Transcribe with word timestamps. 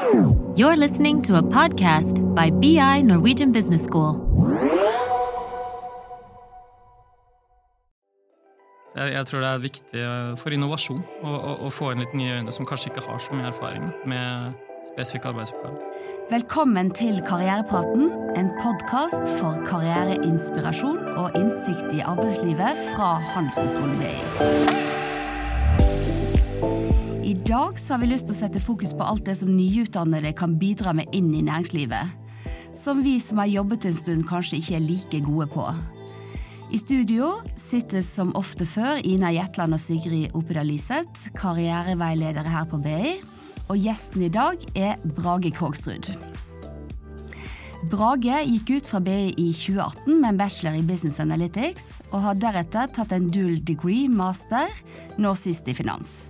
You're 0.00 0.76
listening 0.76 1.20
to 1.22 1.36
a 1.36 1.42
podcast 1.42 2.16
by 2.34 2.50
BI 2.50 3.02
Norwegian 3.02 3.52
Business 3.52 3.84
School. 3.84 4.16
Jeg, 8.96 9.12
jeg 9.12 9.26
tror 9.26 9.40
det 9.40 9.48
er 9.48 9.58
viktig 9.58 10.00
eh, 10.00 10.32
for 10.40 10.56
innovasjon 10.56 11.02
å, 11.20 11.34
å, 11.34 11.52
å 11.68 11.72
få 11.72 11.92
inn 11.92 12.00
litt 12.00 12.14
nye 12.16 12.38
øyne 12.40 12.54
som 12.54 12.68
kanskje 12.68 12.94
ikke 12.94 13.04
har 13.10 13.20
så 13.20 13.36
mye 13.36 13.50
erfaring 13.52 13.84
med 14.08 14.56
spesifikke 14.88 15.34
arbeidsoppgaver. 15.34 15.76
Velkommen 16.30 16.92
til 16.96 17.20
Karrierepraten, 17.26 18.08
en 18.40 18.48
podkast 18.62 19.34
for 19.36 19.60
karriereinspirasjon 19.68 21.10
og 21.12 21.36
innsikt 21.36 21.92
i 21.92 22.00
arbeidslivet 22.00 22.86
fra 22.94 23.18
Handelshøyskolen 23.34 24.00
BI. 24.00 24.89
Dag 27.46 27.78
har 27.88 27.98
vi 27.98 28.08
lyst 28.10 28.26
til 28.28 28.34
å 28.34 28.38
sette 28.38 28.60
fokus 28.60 28.90
på 28.92 29.04
alt 29.06 29.24
det 29.24 29.38
som 29.38 29.48
nyutdannede 29.54 30.34
kan 30.36 30.58
bidra 30.60 30.92
med 30.92 31.08
inn 31.16 31.30
i 31.32 31.40
næringslivet. 31.46 32.10
Som 32.76 33.00
vi 33.02 33.14
som 33.22 33.40
har 33.40 33.48
jobbet 33.48 33.86
en 33.88 33.96
stund 33.96 34.26
kanskje 34.28 34.58
ikke 34.60 34.76
er 34.76 34.84
like 34.84 35.20
gode 35.24 35.46
på. 35.54 35.64
I 36.70 36.78
studio 36.78 37.32
sitter 37.58 38.04
som 38.04 38.34
ofte 38.38 38.66
før 38.68 39.00
Ina 39.08 39.32
Jetland 39.34 39.74
og 39.74 39.80
Sigrid 39.82 40.36
Opedal 40.36 40.68
Liseth, 40.68 41.30
karriereveiledere 41.38 42.52
her 42.52 42.68
på 42.68 42.78
BI. 42.84 43.16
Og 43.72 43.80
gjesten 43.80 44.26
i 44.28 44.30
dag 44.30 44.60
er 44.76 45.00
Brage 45.16 45.50
Krogsrud. 45.56 46.12
Brage 47.90 48.42
gikk 48.44 48.74
ut 48.76 48.92
fra 48.92 49.00
BI 49.00 49.32
i 49.32 49.48
2018 49.56 50.12
med 50.12 50.28
en 50.34 50.42
bachelor 50.42 50.76
i 50.76 50.84
Business 50.84 51.16
Analytics, 51.24 51.88
og 52.12 52.20
har 52.28 52.38
deretter 52.38 52.92
tatt 52.92 53.16
en 53.16 53.32
dual 53.32 53.56
degree 53.64 54.12
master, 54.12 54.68
nå 55.16 55.32
sist 55.40 55.72
i 55.72 55.74
finans. 55.74 56.28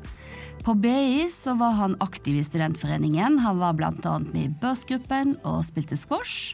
På 0.65 0.75
BI 0.75 1.29
så 1.33 1.55
var 1.55 1.71
han 1.71 1.97
aktiv 2.01 2.37
i 2.37 2.45
studentforeningen, 2.45 3.39
han 3.39 3.59
var 3.59 3.73
bl.a. 3.73 4.19
med 4.19 4.43
i 4.45 4.55
Børsgruppen 4.61 5.39
og 5.49 5.63
spilte 5.65 5.97
squash. 5.97 6.53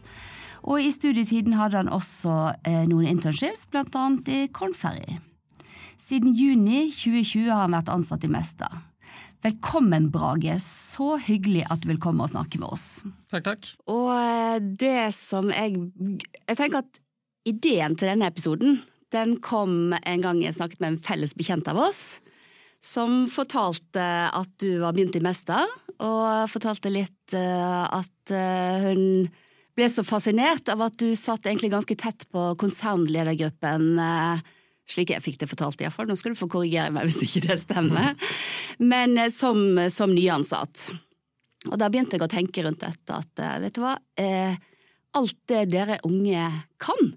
Og 0.63 0.79
i 0.83 0.93
studietiden 0.95 1.57
hadde 1.59 1.81
han 1.81 1.91
også 1.91 2.35
eh, 2.67 2.85
noen 2.87 3.09
internships, 3.11 3.65
bl.a. 3.71 4.05
i 4.31 4.47
Kornferry. 4.55 5.19
Siden 5.99 6.37
juni 6.39 6.93
2020 6.95 7.51
har 7.51 7.65
han 7.65 7.75
vært 7.75 7.91
ansatt 7.91 8.27
i 8.27 8.31
Mesta. 8.31 8.69
Velkommen, 9.43 10.07
Brage. 10.15 10.55
Så 10.63 11.17
hyggelig 11.27 11.65
at 11.71 11.83
du 11.83 11.89
vil 11.91 12.03
komme 12.03 12.23
og 12.27 12.31
snakke 12.31 12.61
med 12.63 12.77
oss. 12.77 12.87
Takk, 13.33 13.49
takk. 13.49 13.73
Og 13.91 14.13
eh, 14.15 14.61
det 14.63 15.11
som 15.19 15.51
jeg 15.51 15.81
Jeg 16.47 16.61
tenker 16.61 16.85
at 16.85 17.03
ideen 17.47 17.99
til 17.99 18.13
denne 18.13 18.31
episoden, 18.31 18.79
den 19.11 19.35
kom 19.43 19.95
en 19.99 20.23
gang 20.23 20.39
jeg 20.43 20.55
snakket 20.55 20.83
med 20.83 20.95
en 20.95 21.03
felles 21.03 21.35
bekjent 21.35 21.67
av 21.71 21.83
oss 21.89 22.21
som 22.87 23.25
fortalte 23.31 24.05
at 24.31 24.53
du 24.63 24.79
var 24.83 24.95
begynt 24.97 25.17
i 25.19 25.25
Mesta, 25.25 25.65
og 25.97 26.51
fortalte 26.53 26.93
litt 26.93 27.35
uh, 27.35 27.87
at 27.99 28.33
uh, 28.33 28.87
hun 28.87 29.01
ble 29.77 29.89
så 29.93 30.05
fascinert 30.07 30.71
av 30.73 30.85
at 30.87 30.99
du 31.01 31.11
satt 31.19 31.49
egentlig 31.49 31.73
ganske 31.75 31.97
tett 31.99 32.27
på 32.33 32.53
konsernledergruppen. 32.61 33.97
Uh, 33.99 34.45
slik 34.87 35.11
jeg 35.13 35.25
fikk 35.25 35.41
det 35.43 35.51
fortalt, 35.51 35.83
iallfall. 35.83 36.07
Nå 36.09 36.17
skal 36.21 36.33
du 36.33 36.39
få 36.39 36.49
korrigere 36.53 36.93
meg 36.95 37.09
hvis 37.09 37.25
ikke 37.27 37.49
det 37.49 37.59
stemmer. 37.65 38.15
Men 38.79 39.19
som, 39.35 39.59
som 39.91 40.15
nyansatt. 40.15 40.87
Og 41.67 41.75
da 41.81 41.91
begynte 41.91 42.17
jeg 42.17 42.23
å 42.23 42.31
tenke 42.31 42.63
rundt 42.63 42.85
dette 42.85 43.17
at 43.19 43.43
vet 43.65 43.75
du 43.75 43.83
hva, 43.83 43.97
alt 45.19 45.39
det 45.51 45.65
dere 45.73 45.99
unge 46.07 46.45
kan, 46.79 47.17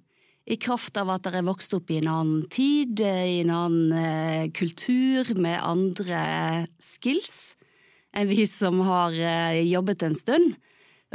i 0.49 0.57
kraft 0.57 0.97
av 0.97 1.11
at 1.13 1.25
dere 1.27 1.43
er 1.43 1.47
vokst 1.47 1.73
opp 1.77 1.91
i 1.93 1.99
en 1.99 2.09
annen 2.09 2.45
tid, 2.49 3.01
i 3.03 3.41
en 3.43 3.51
annen 3.53 3.91
eh, 3.93 4.45
kultur, 4.55 5.29
med 5.37 5.59
andre 5.61 6.23
skills 6.81 7.55
enn 8.17 8.29
vi 8.31 8.47
som 8.49 8.79
har 8.87 9.13
eh, 9.13 9.61
jobbet 9.69 10.07
en 10.07 10.17
stund. 10.17 10.55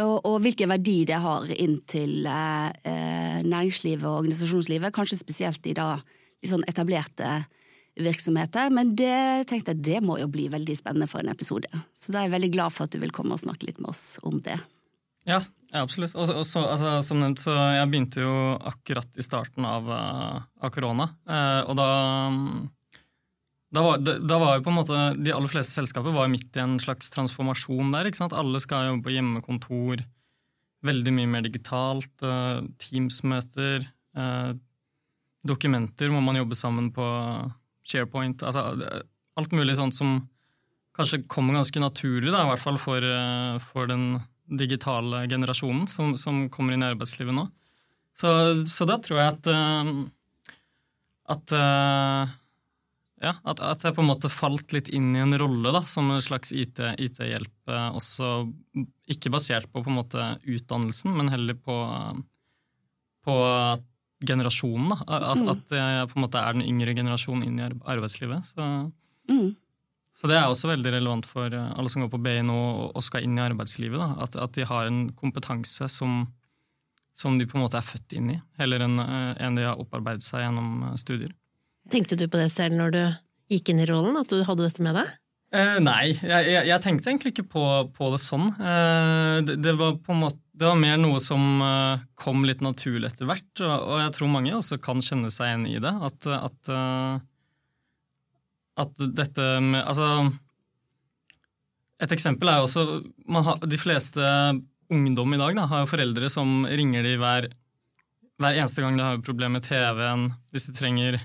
Og, 0.02 0.14
og, 0.26 0.40
hvilken 0.42 0.70
verdi 0.70 1.00
det 1.06 1.18
har 1.22 1.50
inn 1.54 1.76
til 1.90 2.26
eh, 2.26 3.42
næringslivet 3.46 4.06
og 4.06 4.24
organisasjonslivet, 4.24 4.94
kanskje 4.94 5.20
spesielt 5.20 5.66
i 5.70 5.74
da 5.74 5.96
sånn 6.44 6.66
etablerte 6.70 7.44
virksomheter. 7.98 8.70
Men 8.74 8.94
det 8.98 9.48
tenkte 9.50 9.74
jeg 9.74 9.84
det 9.86 10.00
må 10.04 10.18
jo 10.20 10.30
bli 10.30 10.48
veldig 10.52 10.78
spennende 10.78 11.10
for 11.10 11.22
en 11.22 11.30
episode. 11.32 11.70
Så 11.94 12.14
da 12.14 12.20
er 12.20 12.28
jeg 12.28 12.36
veldig 12.36 12.52
glad 12.54 12.74
for 12.74 12.86
at 12.86 12.94
du 12.94 13.02
vil 13.02 13.14
komme 13.14 13.34
og 13.34 13.42
snakke 13.42 13.70
litt 13.70 13.82
med 13.82 13.94
oss 13.94 14.18
om 14.26 14.42
det. 14.44 14.58
Ja, 15.28 15.40
absolutt. 15.72 16.14
Og, 16.14 16.28
så, 16.46 16.62
altså, 16.62 16.94
som 17.04 17.20
nevnt, 17.22 17.42
så 17.42 17.54
jeg 17.78 17.90
begynte 17.90 18.24
jo 18.24 18.32
akkurat 18.60 19.18
i 19.18 19.24
starten 19.24 19.66
av, 19.68 19.88
uh, 19.88 20.40
av 20.60 20.72
korona. 20.74 21.08
Eh, 21.24 21.60
og 21.64 21.78
da, 21.78 21.88
da 23.74 23.84
var, 23.86 24.02
da 24.04 24.40
var, 24.40 24.58
jo 24.58 24.66
på 24.66 24.72
en 24.72 24.78
måte 24.78 24.98
De 25.18 25.32
aller 25.34 25.50
fleste 25.50 25.80
selskaper 25.80 26.14
var 26.14 26.30
midt 26.32 26.56
i 26.58 26.62
en 26.62 26.76
slags 26.82 27.08
transformasjon 27.14 27.94
der. 27.96 28.10
ikke 28.10 28.20
sant? 28.20 28.36
Alle 28.36 28.60
skal 28.62 28.90
jobbe 28.90 29.08
på 29.08 29.16
hjemmekontor. 29.16 30.04
Veldig 30.84 31.16
mye 31.16 31.32
mer 31.38 31.48
digitalt. 31.48 32.14
Uh, 32.22 32.62
Teams-møter. 32.80 33.88
dokumenter 35.44 36.12
må 36.12 36.20
man 36.22 36.36
jobbe 36.38 36.54
sammen 36.54 36.92
på 36.94 37.04
SharePoint. 37.84 38.44
altså 38.46 38.68
Alt 39.34 39.56
mulig 39.56 39.74
sånt 39.80 39.96
som 39.96 40.20
kanskje 40.94 41.24
kommer 41.26 41.56
ganske 41.56 41.80
naturlig, 41.82 42.30
da, 42.30 42.44
i 42.44 42.50
hvert 42.52 42.62
fall 42.62 42.76
for, 42.78 43.02
for 43.66 43.90
den 43.90 44.20
digitale 44.44 45.24
generasjonen 45.30 45.86
som, 45.88 46.14
som, 46.20 46.44
kommer 46.52 46.74
inn 46.74 46.84
i 46.84 46.90
arbeidslivet 46.90 47.36
nå. 47.36 47.46
Så, 48.18 48.30
så 48.70 48.86
da 48.86 48.98
tror 49.02 49.20
jeg 49.20 49.32
at 49.32 49.48
uh, 49.50 49.92
at, 51.32 51.54
uh, 51.56 52.34
ja, 53.24 53.32
at, 53.32 53.60
at, 53.64 53.86
jeg 53.86 53.96
på 53.96 54.04
en 54.04 54.10
måte 54.10 54.30
falt 54.32 54.74
litt 54.76 54.90
inn 54.92 55.14
i 55.16 55.22
en 55.22 55.32
rolle 55.40 55.72
da, 55.72 55.80
som 55.88 56.10
en 56.12 56.22
slags 56.24 56.52
IT-hjelp. 56.52 57.48
IT 57.54 57.72
uh, 57.72 57.96
også 57.96 58.34
ikke 59.10 59.32
basert 59.32 59.70
på, 59.72 59.80
på 59.80 59.92
en 59.92 59.98
måte 60.02 60.28
utdannelsen, 60.44 61.14
men 61.16 61.32
heller 61.32 61.56
på, 61.56 61.78
på 63.24 63.38
generasjonen. 64.24 64.92
Da. 64.92 65.00
At, 65.32 65.40
mm. 65.40 65.50
at, 65.54 65.76
jeg 65.80 66.12
på 66.12 66.18
en 66.18 66.26
måte 66.26 66.44
er 66.44 66.56
den 66.56 66.68
yngre 66.68 66.96
generasjonen 66.96 67.48
inn 67.48 67.60
i 67.60 67.68
arbeidslivet. 67.68 68.52
Så, 68.52 68.68
mm. 69.32 69.48
Så 70.14 70.30
det 70.30 70.36
er 70.38 70.46
også 70.46 70.70
veldig 70.70 70.92
relevant 70.94 71.26
for 71.26 71.50
eh, 71.50 71.72
alle 71.74 71.90
som 71.90 72.04
går 72.04 72.12
på 72.12 72.22
BI 72.22 72.38
nå 72.46 72.58
og 72.86 73.02
skal 73.02 73.26
inn 73.26 73.38
i 73.38 73.44
arbeidslivet. 73.44 74.20
At, 74.22 74.38
at, 74.38 74.54
de 74.54 74.66
har 74.68 74.86
en 74.88 75.08
kompetanse 75.18 75.88
som, 75.90 76.22
som, 77.18 77.38
de 77.38 77.48
på 77.50 77.58
en 77.58 77.64
måte 77.66 77.80
er 77.80 77.86
født 77.86 78.14
inn 78.18 78.30
i, 78.36 78.38
heller 78.60 78.86
enn 78.86 79.02
eh, 79.02 79.32
en 79.42 79.58
de 79.58 79.66
har 79.66 79.80
opparbeidet 79.82 80.26
seg 80.26 80.46
gjennom 80.46 80.86
eh, 80.90 80.96
studier. 81.02 81.34
Tenkte 81.90 82.16
du 82.16 82.28
på 82.30 82.40
det 82.40 82.48
selv 82.54 82.78
når 82.78 82.94
du 82.94 83.02
gikk 83.52 83.74
inn 83.74 83.82
i 83.82 83.90
rollen, 83.90 84.16
at 84.16 84.30
du 84.30 84.40
hadde 84.46 84.64
dette 84.64 84.84
med 84.84 84.96
deg? 84.96 85.10
Eh, 85.54 85.76
nei, 85.82 86.14
jeg, 86.16 86.46
jeg, 86.50 86.62
jeg, 86.66 86.82
tenkte 86.82 87.10
egentlig 87.10 87.34
ikke 87.34 87.46
på, 87.52 87.66
på 87.94 88.08
det 88.10 88.18
sånn. 88.22 88.48
Eh, 88.58 89.36
det, 89.46 89.60
det, 89.62 89.74
var 89.78 89.98
på 90.02 90.14
en 90.14 90.24
måte, 90.24 90.40
det 90.54 90.66
var 90.66 90.80
mer 90.80 90.96
noe 90.98 91.20
som 91.22 91.62
eh, 91.62 92.02
kom 92.18 92.42
litt 92.46 92.64
naturlig 92.64 93.12
etter 93.12 93.28
hvert, 93.28 93.52
og, 93.60 93.74
og, 93.74 93.94
jeg 94.02 94.16
tror 94.16 94.32
mange 94.32 94.54
også 94.56 94.80
kan 94.82 95.02
kjenne 95.04 95.30
seg 95.34 95.52
igjen 95.52 95.68
i 95.70 95.76
det. 95.84 95.94
At, 96.08 96.26
at 96.38 96.72
at 98.80 99.04
dette 99.16 99.44
med 99.62 99.84
Altså 99.84 100.06
Et 102.02 102.14
eksempel 102.16 102.50
er 102.50 102.60
jo 102.60 102.68
også 102.68 102.86
har, 103.46 103.60
De 103.70 103.78
fleste 103.80 104.30
ungdom 104.92 105.34
i 105.34 105.40
dag 105.40 105.54
da, 105.56 105.68
har 105.70 105.84
jo 105.84 105.92
foreldre 105.92 106.28
som 106.30 106.66
ringer 106.68 107.06
de 107.06 107.14
hver, 107.18 107.46
hver 108.42 108.58
eneste 108.58 108.82
gang 108.84 108.98
de 108.98 109.06
har 109.06 109.22
problem 109.24 109.56
med 109.56 109.64
TV-en, 109.64 110.26
hvis 110.52 110.66
de 110.68 110.74
trenger 110.76 111.16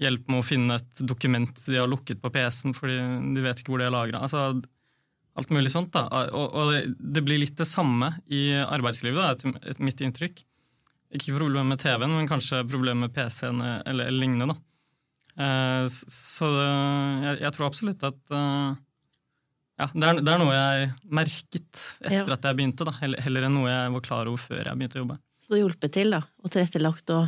hjelp 0.00 0.30
med 0.32 0.40
å 0.40 0.46
finne 0.46 0.78
et 0.80 1.02
dokument 1.06 1.60
de 1.66 1.76
har 1.78 1.90
lukket 1.90 2.22
på 2.22 2.32
PC-en 2.34 2.74
fordi 2.74 2.96
de 3.36 3.44
vet 3.44 3.60
ikke 3.60 3.74
hvor 3.74 3.82
det 3.82 3.90
er 3.90 3.94
lagra. 3.94 4.22
Altså, 4.24 4.62
alt 5.38 5.52
mulig 5.54 5.70
sånt. 5.70 5.92
da. 5.94 6.06
Og, 6.32 6.56
og, 6.56 6.96
det 6.98 7.22
blir 7.26 7.42
litt 7.42 7.58
det 7.60 7.68
samme 7.68 8.14
i 8.32 8.48
arbeidslivet, 8.64 9.20
da, 9.44 9.54
et 9.74 9.82
mitt 9.84 10.02
inntrykk. 10.02 10.42
Ikke 11.14 11.36
problemer 11.36 11.68
med 11.74 11.82
TV-en, 11.84 12.16
men 12.16 12.30
kanskje 12.30 12.64
problemer 12.66 13.06
med 13.06 13.14
PC-en 13.14 13.60
eller 13.84 14.10
lignende. 14.14 14.54
da. 14.54 14.73
Eh, 15.34 15.84
så 15.90 16.48
jeg, 16.48 17.38
jeg, 17.42 17.52
tror 17.56 17.66
absolutt 17.66 18.04
at 18.06 18.34
eh, 18.38 18.74
ja, 19.74 19.88
det 19.90 20.06
er, 20.06 20.18
det 20.22 20.30
er, 20.30 20.38
noe 20.38 20.54
jeg 20.54 20.90
merket 21.10 21.80
etter 22.04 22.20
ja. 22.20 22.36
at 22.36 22.46
jeg 22.46 22.58
begynte, 22.60 22.86
da, 22.86 22.94
heller 23.02 23.48
enn 23.48 23.56
noe 23.58 23.70
jeg 23.70 23.94
var 23.96 24.04
klar 24.06 24.30
over 24.30 24.38
før 24.38 24.62
jeg 24.62 24.78
begynte 24.78 25.00
å 25.00 25.02
jobbe. 25.02 25.16
Så 25.42 25.50
du 25.50 25.56
har 25.56 25.64
hjulpet 25.64 25.94
til, 25.96 26.14
da, 26.14 26.20
og 26.40 26.54
tilrettelagt 26.54 27.10
og 27.16 27.24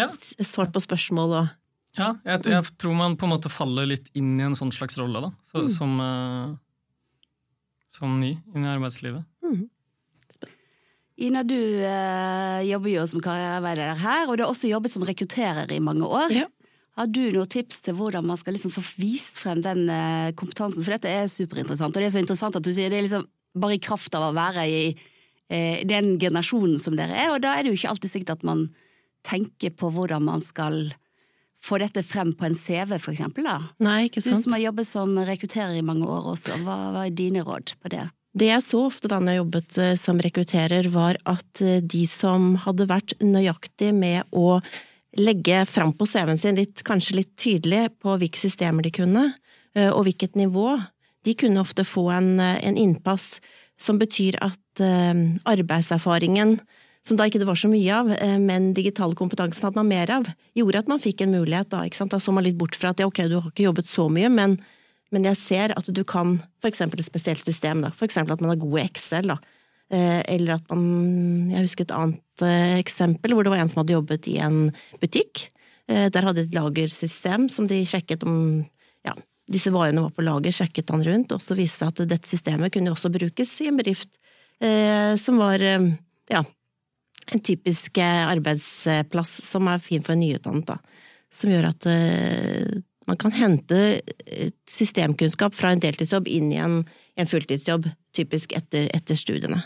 ja. 0.00 0.08
svart 0.08 0.72
på 0.72 0.80
spørsmål 0.82 1.36
og 1.42 1.50
Ja, 1.98 2.14
jeg, 2.24 2.46
jeg, 2.48 2.64
tror 2.80 2.96
man 2.96 3.18
på 3.20 3.28
en 3.28 3.34
måte 3.34 3.52
faller 3.52 3.90
litt 3.90 4.08
inn 4.16 4.32
i 4.40 4.46
en 4.46 4.56
sånn 4.56 4.72
slags 4.72 4.96
rolle, 4.96 5.20
da, 5.20 5.30
så, 5.44 5.60
mm. 5.60 5.68
som, 5.74 5.92
uh, 6.00 6.54
som 7.92 8.16
ny 8.16 8.32
inn 8.54 8.64
i 8.64 8.72
arbeidslivet. 8.72 9.28
Mm. 9.44 9.66
Ina, 11.28 11.44
du 11.44 11.58
uh, 11.60 12.64
jobber 12.64 12.94
jo 12.94 13.04
som 13.10 13.20
karriereveileder 13.22 14.00
her, 14.00 14.24
og 14.24 14.40
du 14.40 14.46
har 14.46 14.48
også 14.48 14.72
jobbet 14.72 14.96
som 14.96 15.04
rekrutterer 15.04 15.68
i 15.76 15.82
mange 15.84 16.08
år. 16.08 16.32
Ja. 16.32 16.48
Har 16.98 17.08
du 17.08 17.22
noen 17.32 17.48
tips 17.48 17.80
til 17.86 17.96
hvordan 17.96 18.26
man 18.28 18.38
skal 18.40 18.56
liksom 18.56 18.72
få 18.74 18.82
vist 19.00 19.38
frem 19.40 19.62
den 19.64 19.86
eh, 19.88 20.32
kompetansen? 20.36 20.84
For 20.84 20.92
dette 20.92 21.08
er 21.08 21.30
superinteressant, 21.30 21.94
og 21.94 22.02
det 22.02 22.10
er 22.10 22.14
så 22.16 22.20
interessant 22.20 22.58
at 22.58 22.66
du 22.66 22.72
sier 22.74 22.92
det 22.92 23.00
er 23.00 23.06
liksom 23.06 23.24
bare 23.56 23.78
i 23.78 23.82
kraft 23.82 24.12
av 24.16 24.28
å 24.28 24.34
være 24.36 24.66
i 24.68 24.82
eh, 24.92 25.84
den 25.88 26.18
generasjonen 26.20 26.80
som 26.80 26.96
dere 26.98 27.16
er, 27.16 27.32
og 27.32 27.40
da 27.44 27.54
er 27.56 27.64
det 27.64 27.72
jo 27.72 27.80
ikke 27.80 27.94
alltid 27.94 28.12
sikkert 28.12 28.34
at 28.36 28.44
man 28.48 28.66
tenker 29.24 29.72
på 29.78 29.88
hvordan 29.94 30.24
man 30.26 30.44
skal 30.44 30.90
få 31.62 31.78
dette 31.78 32.02
frem 32.04 32.32
på 32.34 32.48
en 32.48 32.56
CV, 32.58 32.96
for 32.98 33.14
eksempel. 33.14 33.46
Da. 33.46 33.58
Nei, 33.86 34.08
ikke 34.08 34.20
sant. 34.20 34.34
Du 34.34 34.44
som 34.48 34.56
har 34.56 34.64
jobbet 34.66 34.88
som 34.88 35.16
rekrutterer 35.24 35.78
i 35.78 35.86
mange 35.86 36.08
år 36.10 36.32
også, 36.34 36.58
hva, 36.66 36.78
hva 36.92 37.06
er 37.06 37.16
dine 37.16 37.44
råd 37.46 37.76
på 37.80 37.92
det? 37.94 38.08
Det 38.36 38.48
jeg 38.48 38.64
så 38.64 38.80
ofte 38.88 39.08
da 39.12 39.20
jeg 39.28 39.40
jobbet 39.40 39.80
eh, 39.80 39.94
som 40.00 40.20
rekrutterer, 40.20 40.92
var 40.92 41.16
at 41.28 41.62
de 41.62 42.04
som 42.10 42.56
hadde 42.66 42.90
vært 42.90 43.16
nøyaktig 43.22 43.94
med 43.96 44.28
å 44.36 44.58
legge 45.18 45.64
fram 45.68 45.92
på 45.96 46.06
CV-en 46.08 46.40
sin 46.40 46.58
litt, 46.58 46.82
kanskje 46.86 47.18
litt 47.18 47.32
tydelig 47.40 47.88
på 48.02 48.16
hvilke 48.20 48.40
systemer 48.40 48.84
de 48.86 48.92
kunne, 48.94 49.26
eh, 49.76 49.90
og 49.90 50.06
hvilket 50.08 50.38
nivå, 50.40 50.76
de 51.22 51.36
kunne 51.38 51.62
ofte 51.62 51.84
få 51.86 52.08
en, 52.14 52.40
en 52.40 52.78
innpass 52.78 53.36
som 53.78 53.98
betyr 53.98 54.38
at 54.42 54.58
arbeidserfaringen, 55.46 56.56
som 57.06 57.18
da 57.18 57.26
ikke 57.28 57.38
det 57.42 57.46
var 57.46 57.58
så 57.58 57.68
mye 57.70 57.94
av, 57.94 58.08
men 58.42 58.72
digital 58.74 59.14
kompetansen 59.18 59.68
hadde 59.68 59.78
man 59.78 59.90
mer 59.90 60.10
av, 60.10 60.26
gjorde 60.58 60.80
at 60.82 60.90
man 60.90 61.02
fikk 61.02 61.22
en 61.22 61.34
mulighet 61.34 61.70
da, 61.70 61.84
ikke 61.86 62.00
sant. 62.00 62.14
Da 62.14 62.18
så 62.22 62.34
man 62.34 62.46
litt 62.46 62.58
bort 62.58 62.78
fra 62.78 62.90
at 62.90 63.02
ja, 63.02 63.06
ok, 63.10 63.20
du 63.30 63.36
har 63.36 63.50
ikke 63.52 63.68
jobbet 63.68 63.90
så 63.90 64.08
mye, 64.10 64.30
men 64.32 64.56
men 65.12 65.28
jeg 65.28 65.38
ser 65.38 65.74
at 65.76 65.88
du 65.92 66.02
kan 66.08 66.38
eksempel 66.64 67.02
et 67.02 67.06
spesielt 67.06 67.44
system, 67.44 67.84
da. 67.84 67.92
eksempel 67.92 68.34
at 68.34 68.44
man 68.44 68.54
er 68.54 68.62
god 68.62 68.78
Excel, 68.86 69.28
da. 69.34 69.36
Eh, 69.92 70.22
eller 70.34 70.56
at 70.56 70.70
man 70.72 71.50
Jeg 71.52 71.66
husker 71.66 71.84
et 71.84 71.92
annet 71.92 72.44
eh, 72.46 72.78
eksempel 72.80 73.34
hvor 73.36 73.44
det 73.44 73.52
var 73.52 73.60
en 73.60 73.68
som 73.68 73.82
hadde 73.82 73.98
jobbet 73.98 74.28
i 74.32 74.38
en 74.40 74.70
butikk. 75.02 75.50
Eh, 75.90 76.06
der 76.12 76.24
hadde 76.24 76.46
et 76.46 76.56
lagersystem 76.56 77.50
som 77.52 77.68
de 77.68 77.82
sjekket 77.84 78.24
om 78.24 78.62
ja, 79.04 79.12
disse 79.52 79.72
varene 79.74 80.06
var 80.06 80.14
på 80.16 80.24
lager, 80.24 80.54
sjekket 80.54 80.94
han 80.94 81.04
rundt, 81.04 81.34
og 81.36 81.44
så 81.44 81.56
viste 81.58 81.82
seg 81.82 81.92
at 81.92 82.08
dette 82.14 82.30
systemet 82.30 82.72
kunne 82.72 82.94
også 82.94 83.12
brukes 83.12 83.52
i 83.60 83.68
en 83.68 83.80
bedrift 83.80 84.18
som 85.18 85.40
var 85.40 85.58
ja, 85.58 86.40
en 87.34 87.40
typisk 87.42 87.96
arbeidsplass 87.98 89.32
som 89.42 89.66
er 89.66 89.80
fin 89.82 90.04
for 90.06 90.14
en 90.14 90.20
nyutdannet, 90.22 90.68
da. 90.68 90.76
Som 91.34 91.50
gjør 91.50 91.66
at 91.72 91.88
man 93.10 93.18
kan 93.18 93.34
hente 93.34 93.80
systemkunnskap 94.70 95.58
fra 95.58 95.72
en 95.74 95.82
deltidsjobb 95.82 96.30
inn 96.30 96.52
i 96.54 96.60
en, 96.62 96.78
en 97.18 97.32
fulltidsjobb, 97.32 97.90
typisk 98.14 98.54
etter, 98.54 98.86
etter, 98.94 99.18
studiene. 99.18 99.64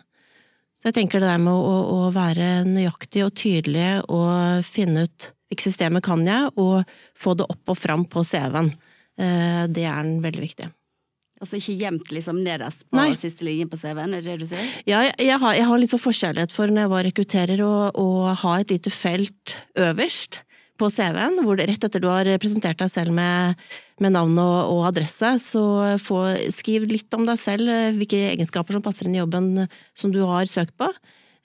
Så 0.86 0.92
jeg 0.92 1.00
tenker 1.00 1.18
det 1.18 1.26
der 1.26 1.40
med 1.42 1.50
å, 1.50 1.78
å, 1.90 2.02
være 2.14 2.60
nøyaktig 2.62 3.24
og 3.26 3.32
tydelig 3.34 4.04
og 4.06 4.62
finne 4.62 5.02
ut 5.08 5.24
hvilket 5.50 5.64
systemet 5.66 6.04
kan 6.06 6.20
jeg, 6.22 6.52
og 6.62 6.86
få 7.18 7.34
det 7.40 7.42
opp 7.50 7.72
og 7.72 7.74
fram 7.74 8.04
på 8.06 8.22
CV-en, 8.22 8.68
eh, 9.18 9.64
det 9.66 9.82
er 9.82 10.12
veldig 10.22 10.44
viktig. 10.44 10.68
Altså 11.42 11.58
ikke 11.58 11.74
gjemt 11.80 12.12
liksom 12.14 12.38
nederst 12.38 12.86
på 12.86 13.00
Nei. 13.00 13.16
siste 13.18 13.42
linje 13.48 13.66
på 13.72 13.80
CV-en, 13.80 14.14
er 14.14 14.22
det 14.22 14.36
det 14.36 14.44
du 14.44 14.46
sier? 14.52 14.70
Ja, 14.86 15.02
jeg, 15.08 15.16
jeg, 15.26 15.40
har, 15.42 15.58
jeg 15.58 15.66
har, 15.72 15.82
litt 15.82 15.90
så 15.90 15.98
forkjærlighet 16.04 16.54
for 16.54 16.70
når 16.70 16.84
jeg 16.84 16.94
var 16.94 17.06
rekrutterer, 17.08 17.64
å 17.66 18.08
ha 18.46 18.54
et 18.60 18.76
lite 18.76 18.94
felt 18.94 19.58
øverst 19.74 20.44
på 20.78 20.88
CV-en, 20.92 21.40
hvor 21.44 21.58
rett 21.58 21.84
etter 21.88 22.02
du 22.02 22.08
har 22.10 22.28
presentert 22.42 22.78
deg 22.80 22.90
selv 22.92 23.14
med, 23.16 23.58
med 24.02 24.14
navn 24.14 24.36
og, 24.38 24.56
og, 24.74 24.82
adresse, 24.90 25.34
så 25.42 25.62
få, 26.02 26.22
skriv 26.54 26.86
litt 26.90 27.12
om 27.16 27.26
deg 27.28 27.40
selv, 27.40 27.70
hvilke 27.96 28.20
egenskaper 28.32 28.76
som 28.76 28.84
passer 28.84 29.08
inn 29.08 29.16
i 29.16 29.22
jobben 29.22 29.66
som 29.96 30.14
du 30.14 30.22
har 30.28 30.48
søkt 30.50 30.76
på. 30.78 30.90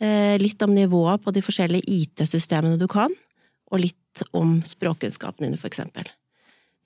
Eh, 0.01 0.35
litt 0.41 0.61
om 0.65 0.73
nivået 0.73 1.21
på 1.21 1.33
de 1.35 1.43
forskjellige 1.45 1.85
IT-systemene 1.85 2.79
du 2.81 2.87
kan, 2.89 3.11
og 3.71 3.83
litt 3.83 4.23
om 4.35 4.59
språkkunnskapene 4.65 5.47
dine, 5.51 5.61
eksempel. 5.67 6.09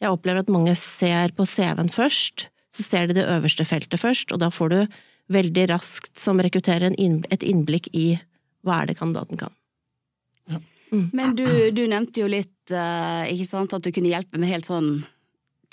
Jeg 0.03 0.11
opplever 0.11 0.43
at 0.43 0.51
mange 0.51 0.75
ser 0.77 1.31
på 1.37 1.47
CV-en 1.47 1.91
først, 1.93 2.49
så 2.75 2.83
ser 2.83 3.07
de 3.07 3.15
det 3.17 3.29
øverste 3.31 3.63
feltet 3.65 4.01
først, 4.01 4.33
og 4.35 4.41
da 4.43 4.51
får 4.51 4.73
du 4.73 4.79
veldig 5.31 5.69
raskt 5.71 6.19
som 6.19 6.41
rekrutterer 6.43 6.91
et 6.93 7.45
innblikk 7.47 7.87
i 7.95 8.17
hva 8.65 8.81
er 8.81 8.91
det 8.91 8.99
kandidaten 8.99 9.39
kan. 9.39 9.53
Men 11.15 11.35
du, 11.37 11.45
du, 11.75 11.83
nevnte 11.91 12.23
jo 12.23 12.29
litt 12.31 12.73
uh, 12.73 13.25
ikke 13.31 13.49
sant, 13.49 13.75
at 13.75 13.85
du 13.85 13.91
kunne 13.95 14.11
hjelpe 14.11 14.41
med 14.41 14.51
helt 14.51 14.67
sånn 14.67 15.03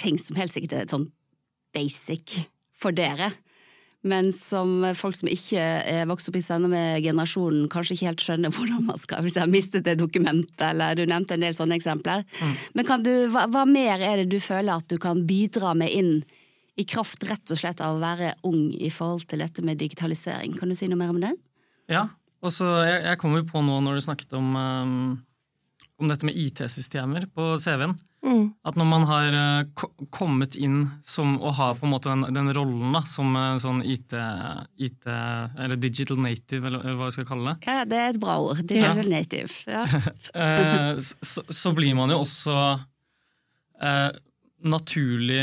ting 0.03 0.19
som 0.19 0.39
helt 0.39 0.55
sikkert 0.55 0.77
er 0.77 0.91
sånn 0.91 1.09
basic 1.77 2.37
for 2.79 2.95
dere. 2.97 3.31
Men 4.03 4.33
som 4.35 4.83
folk 4.99 5.15
som 5.15 5.31
ikke 5.31 5.63
er 5.63 6.09
vokst 6.11 6.27
opp 6.31 6.37
i 6.41 6.43
samme 6.43 6.81
generasjonen, 7.05 7.69
kanskje 7.71 7.95
ikke 7.95 8.09
helt 8.09 8.25
skjønner 8.25 8.55
hvordan 8.55 8.83
man 8.89 8.99
skal 8.99 9.23
Hvis 9.23 9.37
jeg 9.39 9.45
har 9.45 9.53
mistet 9.53 9.87
det 9.87 9.95
dokumentet, 10.01 10.65
eller 10.73 10.99
du 10.99 11.05
nevnte 11.07 11.37
en 11.37 11.45
del 11.47 11.55
sånne 11.55 11.79
eksempler. 11.79 12.25
Mm. 12.41 12.57
Men 12.75 13.05
du, 13.07 13.13
hva, 13.31 13.47
hva, 13.53 13.63
mer 13.69 14.03
er 14.03 14.23
det 14.25 14.33
du 14.35 14.41
føler 14.43 14.75
at 14.75 14.89
du 14.91 14.99
kan 15.03 15.23
bidra 15.29 15.77
med 15.79 15.95
inn 15.95 16.13
i 16.75 16.87
kraft 16.89 17.23
rett 17.29 17.53
og 17.53 17.61
slett 17.61 17.83
av 17.85 17.99
å 17.99 18.03
være 18.03 18.33
ung 18.49 18.73
i 18.75 18.91
forhold 18.91 19.29
til 19.31 19.45
dette 19.45 19.63
med 19.63 19.79
digitalisering? 19.79 20.59
Kan 20.59 20.73
du 20.73 20.79
si 20.79 20.91
noe 20.91 20.99
mer 20.99 21.15
om 21.15 21.23
det? 21.23 21.37
Ja, 21.93 22.09
og 22.43 22.50
så, 22.50 22.71
jeg, 22.83 23.03
jeg 23.06 23.19
kom 23.23 23.37
jo 23.39 23.44
på 23.47 23.62
nå 23.62 23.83
når 23.85 23.99
du 23.99 24.05
snakket 24.05 24.33
om, 24.35 24.49
um, 24.59 24.97
om 26.03 26.11
dette 26.11 26.27
med 26.27 26.39
IT-systemer 26.39 27.29
på 27.31 27.55
CV-en. 27.62 27.94
Mm. 28.23 28.44
At 28.67 28.77
når 28.79 28.87
man 28.87 29.06
har 29.06 29.35
uh, 29.35 29.87
kommet 30.15 30.55
inn 30.59 30.85
som, 31.06 31.37
og 31.43 31.56
har 31.59 31.79
på 31.79 31.87
en 31.87 31.93
måte 31.94 32.11
den, 32.11 32.27
den 32.35 32.50
rollen 32.55 32.94
da, 32.94 33.03
som 33.06 33.35
uh, 33.39 33.55
sånn 33.62 33.83
IT, 33.87 34.15
IT, 34.79 35.06
Eller 35.06 35.79
digital 35.79 36.19
native, 36.23 36.71
eller 36.71 36.99
hva 36.99 37.11
vi 37.11 37.17
skal 37.17 37.29
kalle 37.31 37.53
det. 37.53 37.71
Ja, 37.71 37.87
det 37.87 37.99
er 38.00 38.12
et 38.15 38.21
bra 38.23 38.39
ord. 38.43 38.62
Digital 38.62 39.06
ja. 39.06 39.11
native. 39.15 39.62
Ja. 39.71 39.87
uh, 40.35 40.99
så, 41.33 41.47
så, 41.47 41.75
blir 41.77 41.95
man 41.99 42.15
jo 42.15 42.23
også 42.23 42.59
naturlig 44.62 45.41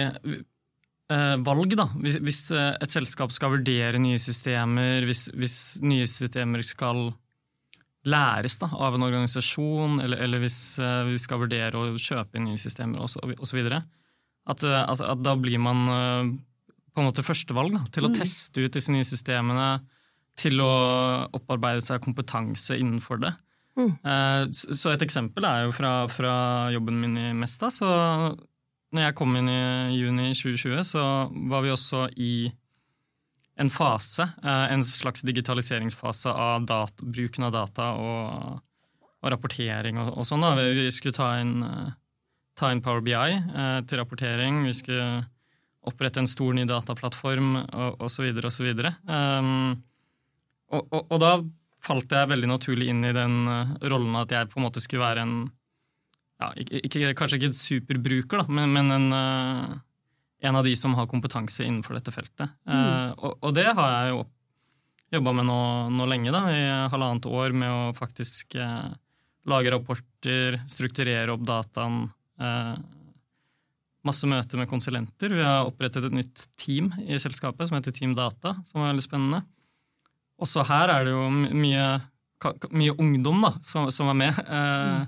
valg, 1.10 1.74
da. 1.78 1.88
Hvis, 1.98 2.20
hvis, 2.22 2.44
eh, 2.54 2.76
et 2.84 2.94
selskap 2.94 3.34
skal 3.34 3.56
vurdere 3.56 4.02
nye 4.02 4.20
systemer, 4.22 5.08
hvis, 5.08 5.28
hvis 5.34 5.58
nye 5.82 6.06
systemer 6.10 6.62
skal 6.66 7.10
læres 8.08 8.60
da, 8.62 8.70
av 8.72 8.96
en 8.96 9.06
organisasjon, 9.08 10.00
eller, 10.04 10.22
eller 10.26 10.44
hvis 10.44 10.60
eh, 10.80 11.02
vi 11.10 11.18
skal 11.22 11.42
vurdere 11.42 11.80
å 11.80 11.98
kjøpe 12.00 12.42
nye 12.44 12.60
systemer 12.62 13.02
osv., 13.04 13.64
at, 14.50 14.64
eh, 14.64 14.84
at, 14.84 15.02
at 15.02 15.26
da 15.26 15.36
blir 15.40 15.60
man 15.62 15.84
eh, 15.94 16.32
på 16.94 17.02
en 17.02 17.10
måte 17.10 17.26
førstevalg 17.26 17.76
da, 17.76 17.84
til 17.94 18.08
å 18.08 18.14
mm. 18.14 18.18
teste 18.22 18.64
ut 18.64 18.76
disse 18.76 18.94
nye 18.94 19.08
systemene, 19.08 19.70
til 20.40 20.62
å 20.64 20.72
opparbeide 21.36 21.84
seg 21.84 22.04
kompetanse 22.04 22.78
innenfor 22.80 23.20
det. 23.26 23.34
Mm. 23.80 23.92
Eh, 23.92 24.44
så 24.54 24.94
et 24.94 25.04
eksempel 25.06 25.46
er 25.48 25.66
jo 25.66 25.76
fra, 25.76 25.94
fra 26.12 26.34
jobben 26.74 27.02
min 27.02 27.18
i 27.20 27.28
Mesta. 27.38 27.72
så 27.74 27.90
når 28.96 29.06
jeg 29.06 29.16
kom 29.20 29.36
inn 29.38 29.50
i 29.52 30.00
juni 30.00 30.32
2020, 30.34 30.82
så 30.88 31.04
var 31.52 31.66
vi 31.66 31.74
også 31.74 32.08
i 32.18 32.34
en 33.60 33.70
fase, 33.70 34.24
eh, 34.44 34.66
en 34.74 34.84
slags 34.84 35.22
digitaliseringsfase 35.28 36.32
av 36.32 36.66
data, 36.66 37.06
bruken 37.06 37.44
av 37.44 37.52
data 37.54 37.90
og, 38.00 38.62
og 39.20 39.34
rapportering 39.34 40.00
og, 40.00 40.14
og 40.16 40.28
sånn. 40.28 40.46
Vi 40.58 40.88
skulle 40.96 41.18
ta 41.18 41.34
inn, 41.42 41.58
eh, 41.66 41.92
ta 42.58 42.72
inn, 42.72 42.82
Power 42.86 43.04
BI 43.04 43.14
eh, 43.14 43.82
til 43.84 44.00
rapportering. 44.00 44.64
Vi 44.66 44.74
skulle 44.80 45.26
opprette 45.90 46.24
en 46.24 46.30
stor 46.30 46.56
ny 46.56 46.66
dataplattform 46.70 47.54
og 47.68 48.02
osv. 48.08 48.32
osv. 48.48 48.72
Um, 49.08 49.80
og, 50.70 50.82
og, 50.92 51.06
og 51.06 51.22
da 51.22 51.32
falt 51.84 52.12
jeg 52.12 52.32
veldig 52.32 52.50
naturlig 52.52 52.90
inn 52.92 53.06
i 53.08 53.16
den 53.16 53.38
rollen 53.80 54.18
at 54.20 54.34
jeg 54.36 54.50
på 54.52 54.60
en 54.60 54.68
måte 54.68 54.84
skulle 54.84 55.06
være 55.06 55.24
en 55.24 55.38
ja, 56.40 56.50
ikke, 56.56 57.14
Kanskje 57.18 57.40
ikke 57.40 57.52
en 57.52 57.58
superbruker, 57.58 58.42
da, 58.42 58.48
men, 58.60 58.72
men 58.76 58.94
en, 58.96 59.08
uh, 59.12 59.74
en, 60.40 60.60
av 60.60 60.68
de 60.68 60.76
som 60.80 60.96
har 60.96 61.10
kompetanse 61.12 61.66
innenfor 61.66 61.98
dette 61.98 62.14
feltet. 62.16 62.54
Mm. 62.64 62.76
Uh, 62.76 63.10
og, 63.18 63.34
og, 63.42 63.56
det 63.58 63.68
har 63.68 63.90
jeg 63.96 64.14
jo 64.14 64.22
jobba 65.18 65.34
med 65.40 65.50
nå, 65.50 65.60
nå, 65.98 66.08
lenge, 66.08 66.32
da, 66.32 66.44
i 66.54 66.64
halvannet 66.94 67.28
år, 67.28 67.58
med 67.58 67.74
å 67.74 67.82
faktisk 67.98 68.56
uh, 68.62 68.88
lage 69.50 69.74
rapporter, 69.74 70.62
strukturere 70.70 71.34
opp 71.34 71.44
dataen. 71.48 72.04
masse 74.06 74.28
møter 74.30 74.60
med 74.60 74.70
konsulenter. 74.70 75.34
Vi 75.34 75.44
har 75.44 75.68
opprettet 75.68 76.06
et 76.06 76.14
nytt 76.16 76.44
team 76.60 76.92
i 77.04 77.18
selskapet 77.20 77.68
som 77.68 77.76
heter 77.76 77.92
Team 77.92 78.14
Data, 78.16 78.54
som 78.68 78.84
er 78.84 78.94
veldig 78.94 79.04
spennende. 79.04 79.42
Også 80.40 80.64
her 80.70 80.92
er 80.94 81.08
det 81.08 81.16
jo 81.16 81.26
mye, 81.34 81.88
mye 82.70 82.96
ungdom 82.96 83.42
da, 83.44 83.56
som, 83.66 83.90
som 83.92 84.12
er 84.14 84.20
med. 84.22 84.44
Mm 84.46 85.08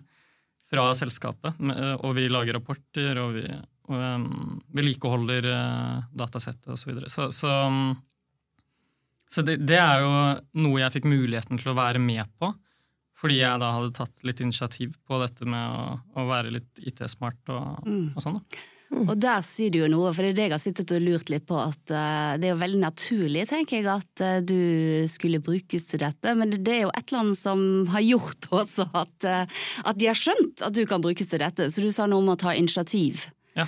fra 0.72 0.88
selskapet. 0.98 1.60
Eh, 1.60 1.94
og 2.00 2.16
vi 2.18 2.30
lager 2.32 2.60
rapporter, 2.60 3.20
og 3.22 3.38
vi 3.40 3.46
vedlikeholder 4.72 5.48
uh, 5.52 6.04
datasettet 6.16 6.70
osv. 6.72 6.80
Så, 6.80 6.88
videre. 6.88 7.10
så 7.12 7.26
Så, 7.36 7.50
så 9.28 9.44
det, 9.44 9.58
det, 9.68 9.80
er 9.82 10.04
jo 10.06 10.12
noe 10.64 10.80
jeg 10.80 10.94
fikk 10.94 11.10
muligheten 11.12 11.60
til 11.60 11.74
å 11.74 11.76
være 11.76 12.00
med 12.00 12.24
på. 12.40 12.54
Fordi 13.20 13.42
jeg 13.42 13.60
da 13.60 13.74
hadde 13.76 13.92
tatt 13.98 14.24
litt 14.24 14.40
initiativ 14.42 14.96
på 15.04 15.20
dette 15.20 15.46
med 15.50 15.76
å, 15.76 15.98
å 16.18 16.28
være 16.30 16.54
litt 16.56 16.80
IT-smart 16.80 17.52
og, 17.52 17.84
mm. 17.84 18.06
og 18.16 18.24
sånn. 18.24 18.40
da. 18.40 18.62
Mm. 18.92 19.06
Og 19.08 19.14
der 19.24 19.44
sier 19.48 19.72
du 19.72 19.78
jo 19.80 19.88
noe, 19.88 20.10
for 20.12 20.26
det 20.26 20.34
er 20.34 20.36
det 20.36 20.46
jeg 20.50 20.52
har 20.52 20.60
sittet 20.60 20.92
og 20.92 21.04
lurt 21.06 21.30
litt 21.32 21.46
på, 21.48 21.56
at 21.56 21.94
uh, 21.96 22.34
det 22.36 22.50
er 22.50 22.52
jo 22.52 22.60
veldig 22.60 22.82
naturlig, 22.82 23.46
tenker 23.48 23.78
jeg, 23.78 23.88
at 23.88 24.24
uh, 24.26 24.40
du 24.44 25.08
skulle 25.08 25.40
brukes 25.44 25.88
til 25.88 26.02
dette. 26.04 26.34
Men 26.36 26.58
det 26.58 26.74
er 26.74 26.82
jo 26.84 26.92
et 26.92 27.06
eller 27.06 27.22
annet 27.22 27.40
som 27.40 27.62
har 27.94 28.04
gjort 28.04 28.50
også 28.62 28.90
at, 28.92 29.16
uh, 29.28 29.62
at, 29.86 30.00
de 30.00 30.10
har 30.12 30.20
skjønt 30.20 30.66
at 30.68 30.76
du 30.76 30.84
kan 30.90 31.04
brukes 31.04 31.32
til 31.32 31.40
dette. 31.40 31.70
Så 31.72 31.86
du 31.86 31.88
sa 31.96 32.10
noe 32.10 32.20
om 32.20 32.34
å 32.34 32.40
ta 32.40 32.56
initiativ. 32.58 33.30
Ja. 33.56 33.66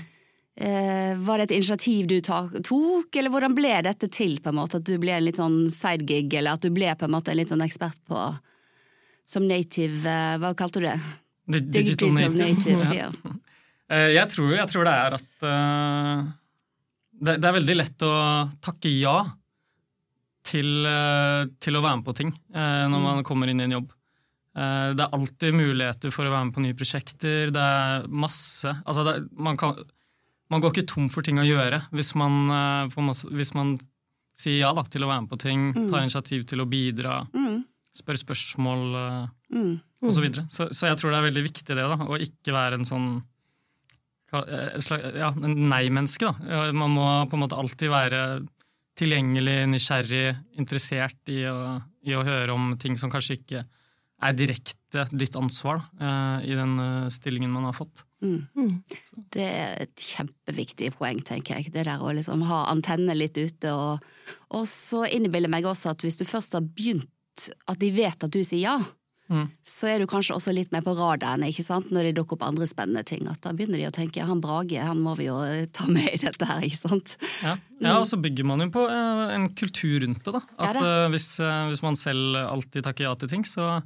var 1.20 1.40
det 1.40 1.46
et 1.50 1.56
initiativ 1.58 2.06
du 2.08 2.20
tok, 2.24 3.08
eller 3.18 3.32
hvordan 3.34 3.56
ble 3.58 3.72
dette 3.84 4.08
til, 4.14 4.38
på 4.40 4.52
en 4.52 4.60
måte? 4.60 4.80
At 4.80 4.86
du 4.88 5.00
ble 5.02 5.16
en 5.16 5.26
litt 5.26 5.40
sånn 5.42 5.66
sidegig, 5.74 6.36
eller 6.38 6.56
at 6.56 6.64
du 6.64 6.70
ble 6.72 6.92
på 6.96 7.08
en 7.08 7.16
måte 7.16 7.34
en 7.34 7.40
litt 7.40 7.52
sånn 7.52 7.66
ekspert 7.66 7.98
på 8.08 8.22
som 9.28 9.48
native 9.48 10.14
Hva 10.40 10.52
kalte 10.60 10.84
du 10.84 10.88
det? 10.88 10.98
Digital, 11.48 12.12
Digital 12.12 12.14
native. 12.14 12.54
native 12.54 12.96
ja. 13.02 13.10
Jeg 14.14 14.30
tror, 14.32 14.54
jeg 14.56 14.70
tror, 14.72 14.88
det 14.88 14.94
er 14.94 15.16
at 15.20 15.46
uh, 15.46 16.24
det, 17.14 17.38
det, 17.38 17.48
er 17.48 17.58
veldig 17.58 17.76
lett 17.78 18.06
å 18.08 18.14
takke 18.64 18.92
ja 18.92 19.18
til, 20.44 20.70
uh, 20.86 21.44
til, 21.64 21.78
å 21.78 21.84
være 21.84 22.00
med 22.00 22.08
på 22.08 22.16
ting 22.18 22.32
uh, 22.56 22.86
når 22.92 23.04
man 23.04 23.28
kommer 23.28 23.52
inn 23.52 23.62
i 23.64 23.68
en 23.68 23.78
jobb. 23.80 23.92
Eh, 24.54 24.90
det 24.94 25.02
er 25.02 25.16
alltid 25.18 25.56
muligheter 25.58 26.12
for 26.14 26.30
å 26.30 26.34
være 26.34 26.46
med 26.46 26.54
på 26.54 26.62
nye 26.62 26.78
prosjekter. 26.78 27.50
Det 27.50 27.62
er 27.62 28.04
masse 28.06 28.70
Altså, 28.84 29.02
det, 29.08 29.16
man, 29.34 29.58
kan, 29.58 29.80
man, 30.54 30.62
går 30.62 30.76
ikke 30.76 30.92
tom 30.92 31.08
for 31.10 31.26
ting 31.26 31.40
å 31.42 31.48
gjøre 31.48 31.80
hvis 31.90 32.14
man, 32.22 32.36
masse, 32.94 33.26
hvis 33.34 33.56
man 33.58 33.74
sier 34.38 34.60
ja 34.60 34.70
da, 34.78 34.84
til 34.86 35.06
å 35.06 35.10
være 35.10 35.24
med 35.26 35.32
på 35.32 35.40
ting, 35.42 35.66
mm. 35.74 35.88
tar 35.90 36.06
initiativ 36.06 36.46
til 36.50 36.62
å 36.62 36.70
bidra, 36.70 37.24
mm. 37.34 37.64
spør 37.98 38.22
spørsmål 38.22 38.86
mm. 39.58 39.74
osv. 40.06 40.30
Så, 40.30 40.46
så 40.54 40.70
Så 40.70 40.92
jeg 40.92 41.02
tror 41.02 41.16
det 41.16 41.20
er 41.24 41.28
veldig 41.32 41.46
viktig 41.50 41.74
det, 41.74 41.90
da, 41.90 41.98
å 42.06 42.22
ikke 42.22 42.54
være 42.54 42.78
en 42.78 42.90
sånn 42.90 43.10
ja, 44.34 45.30
nei-menneske. 45.38 46.32
da. 46.32 46.66
Man 46.76 46.96
må 46.96 47.08
på 47.30 47.38
en 47.38 47.44
måte 47.46 47.60
alltid 47.60 47.92
være 47.94 48.24
tilgjengelig, 49.00 49.56
nysgjerrig, 49.74 50.26
interessert 50.62 51.32
i 51.34 51.44
å, 51.50 51.78
i 52.06 52.14
å, 52.16 52.26
høre 52.26 52.54
om 52.54 52.74
ting 52.82 52.98
som 53.00 53.12
kanskje 53.14 53.40
ikke 53.40 53.64
er 54.24 54.36
direkte 54.38 55.08
ditt 55.12 55.36
ansvar 55.36 55.82
da, 55.82 56.08
eh, 56.08 56.52
i 56.52 56.58
den 56.58 56.76
eh, 56.80 57.10
stillingen 57.12 57.52
man 57.52 57.68
har 57.68 57.76
fått. 57.76 58.06
Mm. 58.24 58.46
mm. 58.56 58.76
Det 59.34 59.48
er 59.48 59.82
et 59.84 60.06
kjempeviktig 60.14 60.94
poeng, 60.96 61.20
tenker 61.26 61.58
jeg. 61.58 61.74
Det 61.74 61.88
der 61.90 62.04
å 62.04 62.14
liksom 62.16 62.46
ha 62.48 62.64
antennene 62.72 63.18
litt 63.18 63.36
ute. 63.36 63.74
Og, 63.74 64.06
og 64.56 64.68
så 64.70 65.04
innbiller 65.10 65.52
meg 65.52 65.68
også 65.68 65.92
at 65.92 66.06
hvis 66.06 66.22
du 66.22 66.24
først 66.30 66.56
har 66.56 66.64
begynt, 66.64 67.50
at 67.68 67.82
de 67.82 67.90
vet 67.92 68.24
at 68.24 68.32
du 68.32 68.40
sier 68.46 68.62
ja, 68.62 68.78
Mm. 69.34 69.48
så 69.66 69.88
er 69.90 70.02
du 70.02 70.08
kanskje 70.10 70.36
også 70.36 70.54
litt 70.54 70.70
mer 70.74 70.84
på 70.86 70.94
radaren 70.94 71.46
ikke 71.48 71.66
sant? 71.66 71.90
når 71.94 72.10
det 72.10 72.18
dukker 72.20 72.38
opp 72.38 72.46
andre 72.46 72.68
spennende 72.70 73.02
ting. 73.08 73.26
At 73.32 73.42
da 73.42 73.54
begynner 73.56 73.82
de 73.82 73.88
å 73.90 73.96
tenke 73.96 74.26
han 74.28 74.44
Brage 74.44 74.84
han 74.84 75.02
må 75.02 75.16
vi 75.18 75.28
jo 75.30 75.40
ta 75.74 75.88
med 75.90 76.10
i 76.12 76.20
dette 76.22 76.48
her. 76.50 76.62
ikke 76.68 76.82
sant? 76.84 77.16
Ja, 77.42 77.56
ja 77.82 77.96
og 77.98 78.06
så 78.10 78.20
bygger 78.22 78.48
man 78.48 78.62
jo 78.66 78.70
på 78.76 78.86
eh, 78.86 79.24
en 79.38 79.50
kultur 79.58 80.06
rundt 80.06 80.22
det. 80.28 80.36
da. 80.36 80.44
At 80.60 80.80
ja, 80.80 80.86
eh, 80.86 81.10
hvis, 81.16 81.32
eh, 81.42 81.66
hvis, 81.72 81.84
man 81.86 81.98
selv 82.00 82.38
alltid 82.44 82.86
takker 82.86 83.08
ja 83.08 83.16
til 83.18 83.32
ting, 83.32 83.48
så 83.48 83.80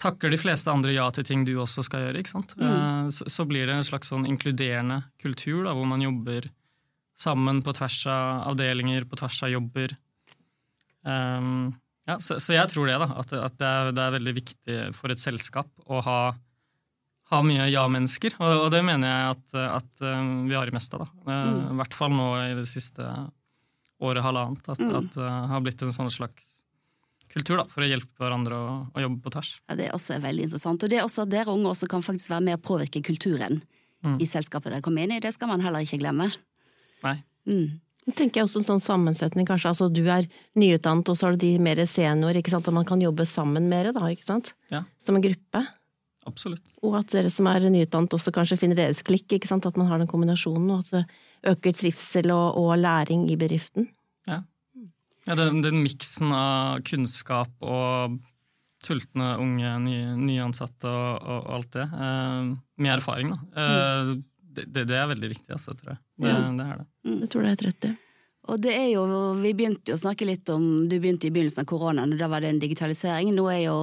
takker 0.00 0.32
de 0.32 0.40
fleste 0.40 0.72
andre 0.72 0.94
ja 0.96 1.10
til 1.12 1.26
ting 1.28 1.44
du 1.44 1.52
også 1.60 1.84
skal 1.84 2.06
gjøre. 2.06 2.22
ikke 2.22 2.32
sant? 2.32 2.56
Mm. 2.56 3.12
Så, 3.12 3.28
så, 3.28 3.44
blir 3.48 3.68
det 3.68 3.76
en 3.76 3.86
slags 3.86 4.08
sånn 4.12 4.24
inkluderende 4.28 5.02
kultur 5.20 5.66
da, 5.66 5.76
hvor 5.76 5.88
man 5.88 6.04
jobber 6.04 6.48
sammen 7.20 7.60
på 7.60 7.74
tvers 7.76 8.00
av 8.08 8.48
avdelinger, 8.54 9.04
på 9.04 9.20
tvers 9.20 9.42
av 9.44 9.52
jobber. 9.52 9.92
Um, 11.04 11.74
ja, 12.10 12.18
så, 12.18 12.36
så, 12.42 12.54
jeg 12.56 12.70
tror 12.72 12.88
det, 12.90 12.98
da. 13.00 13.08
At, 13.22 13.32
at 13.36 13.58
det, 13.60 13.66
er, 13.66 13.90
det, 13.94 14.04
er, 14.04 14.14
veldig 14.18 14.36
viktig 14.36 14.78
for 14.96 15.12
et 15.12 15.22
selskap 15.22 15.68
å 15.86 16.00
ha, 16.02 16.20
ha 17.30 17.42
mye 17.46 17.68
ja-mennesker. 17.70 18.38
Og, 18.40 18.54
og, 18.66 18.68
det 18.74 18.80
mener 18.86 19.10
jeg 19.10 19.34
at, 19.36 19.58
at 19.80 20.06
um, 20.06 20.32
vi 20.50 20.56
har 20.58 20.70
i 20.70 20.74
Mesta. 20.74 21.02
da. 21.02 21.08
Eh, 21.26 21.50
mm. 21.50 21.60
I 21.74 21.76
hvert 21.82 21.98
fall 21.98 22.14
nå 22.16 22.30
i 22.42 22.56
det 22.58 22.66
siste 22.70 23.06
året, 24.00 24.24
halvannet. 24.24 24.72
At 24.72 24.80
det 24.80 25.12
mm. 25.12 25.50
har 25.52 25.62
blitt 25.64 25.84
en 25.86 25.94
sånn 25.94 26.10
slags 26.12 26.56
kultur 27.30 27.60
da, 27.60 27.66
for 27.70 27.86
å 27.86 27.90
hjelpe 27.90 28.18
hverandre 28.18 28.56
å, 28.58 28.72
å, 28.90 29.02
jobbe 29.04 29.20
på 29.22 29.34
tvers. 29.36 29.52
Ja, 29.68 29.76
Det 29.78 29.86
er 29.86 29.94
også 29.94 30.18
veldig 30.24 30.48
interessant. 30.48 30.82
Og 30.82 30.90
det 30.90 30.98
er 30.98 31.06
også 31.06 31.28
at 31.28 31.30
dere 31.30 31.54
unge 31.54 31.70
også 31.70 31.86
kan 31.90 32.02
faktisk 32.02 32.32
være 32.32 32.48
med 32.48 32.58
å 32.58 32.64
påvirke 32.64 33.04
kulturen 33.06 33.60
mm. 34.02 34.18
i 34.18 34.26
selskapet 34.26 34.74
dere 34.74 34.82
kommer 34.82 35.06
inn 35.06 35.14
i. 35.14 35.22
Det 35.22 35.30
skal 35.36 35.52
man 35.52 35.62
heller 35.62 35.86
ikke 35.86 36.00
glemme. 36.02 36.26
Nei. 37.06 37.20
Mm 37.46 37.78
tenker 38.08 38.40
jeg 38.40 38.48
også 38.48 38.60
en 38.60 38.66
sånn 38.66 38.82
sammensetning, 38.82 39.46
kanskje. 39.48 39.72
Altså 39.72 39.88
du 39.92 40.02
er 40.08 40.28
nyutdannet, 40.58 41.08
og 41.10 41.18
så 41.18 41.28
har 41.28 41.36
du 41.36 41.42
de 41.44 41.52
mer 41.62 41.80
senior, 41.88 42.36
ikke 42.36 42.52
sant. 42.52 42.68
At 42.68 42.76
man 42.76 42.88
kan 42.88 43.02
jobbe 43.02 43.26
sammen 43.28 43.68
mer, 43.70 43.92
da, 43.96 44.08
ikke 44.12 44.28
sant. 44.28 44.54
Ja. 44.72 44.84
Som 45.04 45.18
en 45.18 45.24
gruppe. 45.24 45.62
Absolutt. 46.28 46.64
Og 46.84 46.96
at 46.98 47.12
dere 47.14 47.32
som 47.32 47.48
er 47.50 47.64
nyutdannet 47.72 48.16
også 48.16 48.32
kanskje 48.34 48.58
finner 48.60 48.78
deres 48.78 49.04
klikk, 49.06 49.28
ikke 49.36 49.50
sant. 49.50 49.68
At 49.68 49.78
man 49.80 49.90
har 49.90 50.00
den 50.00 50.10
kombinasjonen, 50.10 50.70
og 50.74 50.84
at 50.84 50.94
det 50.94 51.52
øker 51.54 51.76
trivsel 51.76 52.32
og, 52.34 52.58
og 52.60 52.72
læring 52.80 53.28
i 53.32 53.38
bedriften. 53.40 53.90
Ja. 54.30 54.42
ja 55.28 55.38
den, 55.38 55.62
den 55.64 55.84
miksen 55.84 56.32
av 56.36 56.82
kunnskap 56.88 57.52
og 57.60 58.18
tultne 58.80 59.34
unge 59.42 59.74
nye, 59.84 60.16
nyansatte 60.16 60.88
og, 60.88 61.20
og, 61.20 61.48
alt 61.58 61.74
det, 61.76 61.84
eh, 61.84 62.52
med 62.80 62.94
erfaring, 62.96 63.34
da. 63.36 63.40
Eh, 63.60 64.12
mm 64.16 64.26
det, 64.56 64.84
det, 64.88 64.96
er 64.96 65.10
veldig 65.10 65.30
viktig, 65.32 65.50
altså, 65.54 65.74
tror 65.78 65.94
jeg. 65.94 66.00
Det, 66.20 66.30
ja. 66.30 66.38
det 66.58 66.66
er 66.66 66.80
det. 66.80 66.86
Det 67.04 67.18
Jeg 67.20 67.32
tror 67.32 67.42
det 67.42 67.48
er 67.48 67.54
helt 67.54 67.66
rett 67.68 67.88
i. 67.88 67.92
Og 68.50 68.60
det 68.64 68.72
er 68.72 68.88
jo, 68.94 69.04
Vi 69.38 69.52
begynte 69.54 69.92
jo 69.92 69.98
å 69.98 70.00
snakke 70.00 70.26
litt 70.26 70.48
om 70.48 70.64
Du 70.88 70.96
begynte 70.96 71.28
i 71.28 71.32
begynnelsen 71.32 71.62
av 71.62 71.68
koronaen, 71.70 72.14
og 72.14 72.20
da 72.20 72.28
var 72.32 72.42
det 72.42 72.54
en 72.54 72.62
digitalisering. 72.62 73.32
Nå 73.36 73.46
er 73.52 73.64
jo 73.66 73.78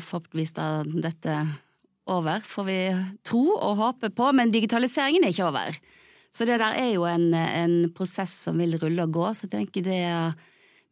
forhåpentligvis 0.00 0.56
da 0.56 0.68
dette 0.86 1.36
over, 2.06 2.42
får 2.46 2.66
vi 2.68 2.80
tro 3.26 3.44
og 3.56 3.80
håpe 3.80 4.12
på, 4.14 4.30
men 4.38 4.52
digitaliseringen 4.54 5.26
er 5.26 5.34
ikke 5.34 5.48
over. 5.48 5.78
Så 6.30 6.46
det 6.46 6.60
der 6.60 6.76
er 6.78 6.92
jo 6.92 7.06
en, 7.08 7.32
en 7.34 7.76
prosess 7.96 8.34
som 8.46 8.60
vil 8.60 8.76
rulle 8.78 9.08
og 9.08 9.14
gå. 9.16 9.26
Så 9.34 9.48
jeg 9.48 9.54
tenker 9.56 9.86
det 9.86 10.04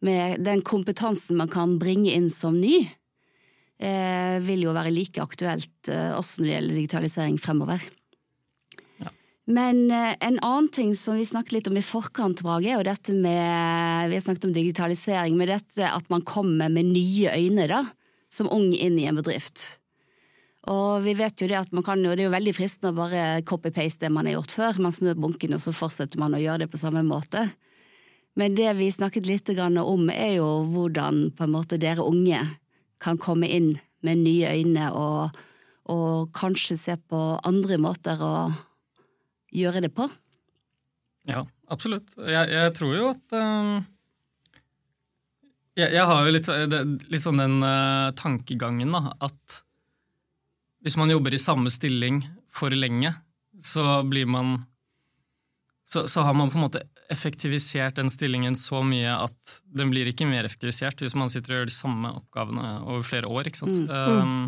med 0.05 0.43
den 0.45 0.63
kompetansen 0.67 1.39
man 1.39 1.53
kan 1.53 1.79
bringe 1.81 2.13
inn 2.13 2.31
som 2.33 2.57
ny, 2.61 2.83
eh, 3.79 4.41
vil 4.45 4.67
jo 4.67 4.75
være 4.77 4.93
like 4.93 5.23
aktuelt 5.23 5.93
eh, 5.93 6.11
også 6.17 6.43
når 6.43 6.49
det 6.49 6.57
gjelder 6.57 6.81
digitalisering 6.81 7.39
fremover. 7.41 7.85
Men 9.45 9.91
eh, 9.93 10.15
en 10.25 10.39
annen 10.41 10.71
ting 10.73 10.95
som 10.97 11.19
vi 11.21 11.27
snakket 11.29 11.53
litt 11.53 11.69
om 11.69 11.77
i 11.77 11.85
forkant, 11.85 12.41
Brage, 12.45 12.71
er 12.71 12.79
jo 12.79 12.87
dette 12.87 13.13
med 13.13 14.09
Vi 14.09 14.17
har 14.17 14.25
snakket 14.25 14.49
om 14.49 14.55
digitalisering, 14.57 15.37
med 15.37 15.53
dette 15.53 15.89
at 15.91 16.09
man 16.13 16.25
kommer 16.25 16.73
med 16.73 16.95
nye 16.95 17.35
øyne, 17.37 17.69
da, 17.69 17.83
som 18.33 18.49
ung 18.49 18.73
inn 18.73 18.97
i 18.99 19.09
en 19.11 19.21
bedrift. 19.21 19.83
Og 20.73 21.05
vi 21.05 21.13
vet 21.19 21.43
jo 21.43 21.49
det 21.51 21.59
at 21.61 21.75
man 21.77 21.85
kan 21.85 22.01
jo, 22.01 22.15
det 22.17 22.25
er 22.25 22.31
jo 22.31 22.37
veldig 22.39 22.57
fristende 22.57 22.95
å 22.95 22.97
bare 22.97 23.45
copy-paste 23.45 24.07
det 24.07 24.13
man 24.15 24.25
har 24.31 24.39
gjort 24.39 24.57
før. 24.57 24.81
Man 24.81 24.97
snur 24.97 25.19
bunken, 25.21 25.53
og 25.53 25.61
så 25.61 25.75
fortsetter 25.77 26.21
man 26.21 26.37
å 26.37 26.41
gjøre 26.41 26.65
det 26.65 26.71
på 26.73 26.81
samme 26.81 27.05
måte. 27.05 27.45
Men 28.41 28.57
det 28.57 28.73
vi 28.81 28.89
snakket 28.91 29.29
litt 29.29 29.53
om, 29.53 30.09
er 30.11 30.39
jo 30.41 30.65
hvordan 30.73 31.35
på 31.37 31.45
en 31.45 31.53
måte 31.53 31.77
dere 31.79 32.03
unge 32.03 32.41
kan 32.99 33.21
komme 33.21 33.47
inn 33.47 33.75
med 34.01 34.25
nye 34.25 34.57
øyne 34.57 34.89
og, 34.97 35.37
og 35.93 36.33
kanskje 36.33 36.77
se 36.81 36.97
på 36.97 37.21
andre 37.45 37.79
måter 37.79 38.21
å 38.25 38.35
gjøre 39.55 39.85
det 39.87 39.93
på? 39.97 40.09
Ja, 41.31 41.45
absolutt. 41.73 42.13
Jeg, 42.19 42.51
jeg 42.53 42.73
tror 42.77 42.95
jo 42.97 43.11
at 43.13 43.37
uh, 43.39 43.79
jeg, 45.75 45.89
jeg, 45.89 46.05
har 46.11 46.27
jo 46.27 46.35
litt, 46.35 46.51
litt 47.11 47.25
sånn 47.25 47.41
den 47.41 47.59
uh, 47.65 48.13
tankegangen 48.19 48.93
da, 48.95 49.15
at 49.25 49.61
hvis 50.85 50.99
man 51.01 51.11
jobber 51.11 51.35
i 51.35 51.41
samme 51.41 51.73
stilling 51.73 52.21
for 52.53 52.75
lenge, 52.77 53.15
så 53.65 54.03
blir 54.07 54.29
man 54.29 54.59
så, 55.89 56.09
så, 56.09 56.25
har 56.27 56.35
man 56.35 56.51
på 56.51 56.59
en 56.59 56.65
måte 56.67 56.83
effektivisert 57.13 57.97
den 57.97 58.11
stillingen 58.11 58.57
så 58.57 58.81
mye 58.85 59.13
at 59.15 59.57
den 59.77 59.93
blir 59.93 60.09
ikke 60.11 60.27
mer 60.29 60.47
effektivisert 60.47 61.01
hvis 61.03 61.15
man 61.17 61.31
sitter 61.33 61.53
og 61.53 61.59
gjør 61.61 61.71
de 61.71 61.75
samme 61.77 62.13
oppgavene 62.19 62.71
over 62.83 63.05
flere 63.07 63.31
år. 63.31 63.49
ikke 63.49 63.61
sant? 63.61 63.85
Mm. 63.85 64.21
Um, 64.21 64.47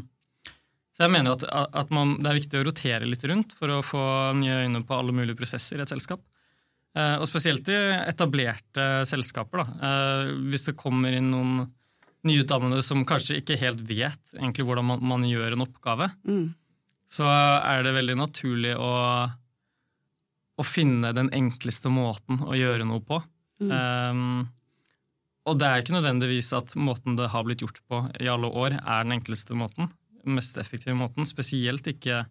så 0.96 1.04
jeg 1.04 1.12
mener 1.12 1.34
at, 1.36 1.44
at 1.76 1.90
man, 1.92 2.14
det 2.24 2.30
er 2.30 2.38
viktig 2.38 2.56
å 2.56 2.66
rotere 2.70 3.04
litt 3.08 3.24
rundt 3.28 3.52
for 3.52 3.68
å 3.68 3.82
få 3.84 4.02
nye 4.38 4.62
øyne 4.64 4.80
på 4.88 4.96
alle 4.96 5.12
mulige 5.12 5.36
prosesser 5.36 5.76
i 5.76 5.84
et 5.84 5.92
selskap. 5.92 6.22
Eh, 6.96 7.16
og 7.20 7.28
spesielt 7.28 7.68
i 7.68 7.76
etablerte 8.08 9.04
selskaper. 9.08 9.60
Da. 9.60 9.88
Eh, 9.88 10.30
hvis 10.48 10.70
det 10.70 10.78
kommer 10.80 11.12
inn 11.12 11.28
noen 11.34 11.66
nyutdannede 12.26 12.80
som 12.82 13.04
kanskje 13.06 13.42
ikke 13.42 13.58
helt 13.60 13.82
vet 13.86 14.38
egentlig 14.38 14.64
hvordan 14.66 14.88
man, 14.88 15.04
man 15.04 15.26
gjør 15.28 15.52
en 15.52 15.66
oppgave, 15.66 16.08
mm. 16.24 16.46
så 17.12 17.28
er 17.28 17.84
det 17.84 17.92
veldig 17.98 18.16
naturlig 18.22 18.72
å, 18.80 18.94
å, 20.56 20.66
finne 20.66 21.12
den 21.14 21.28
enkleste 21.36 21.92
måten 21.92 22.40
å 22.40 22.56
gjøre 22.56 22.88
noe 22.88 23.04
på. 23.04 23.20
Mm. 23.60 23.76
Eh, 23.76 24.24
og 25.46 25.60
det 25.60 25.68
er 25.68 25.84
ikke 25.84 25.98
nødvendigvis 25.98 26.48
at 26.56 26.72
måten 26.80 27.20
det 27.20 27.28
har 27.36 27.44
blitt 27.46 27.60
gjort 27.62 27.84
på 27.84 28.02
i 28.16 28.32
alle 28.32 28.48
år, 28.48 28.80
er 28.80 29.04
den 29.04 29.18
enkleste 29.20 29.54
måten 29.54 29.92
mest 30.28 30.58
effektive 30.60 30.96
måten. 30.98 31.28
Spesielt 31.28 31.86
ikke 31.90 32.24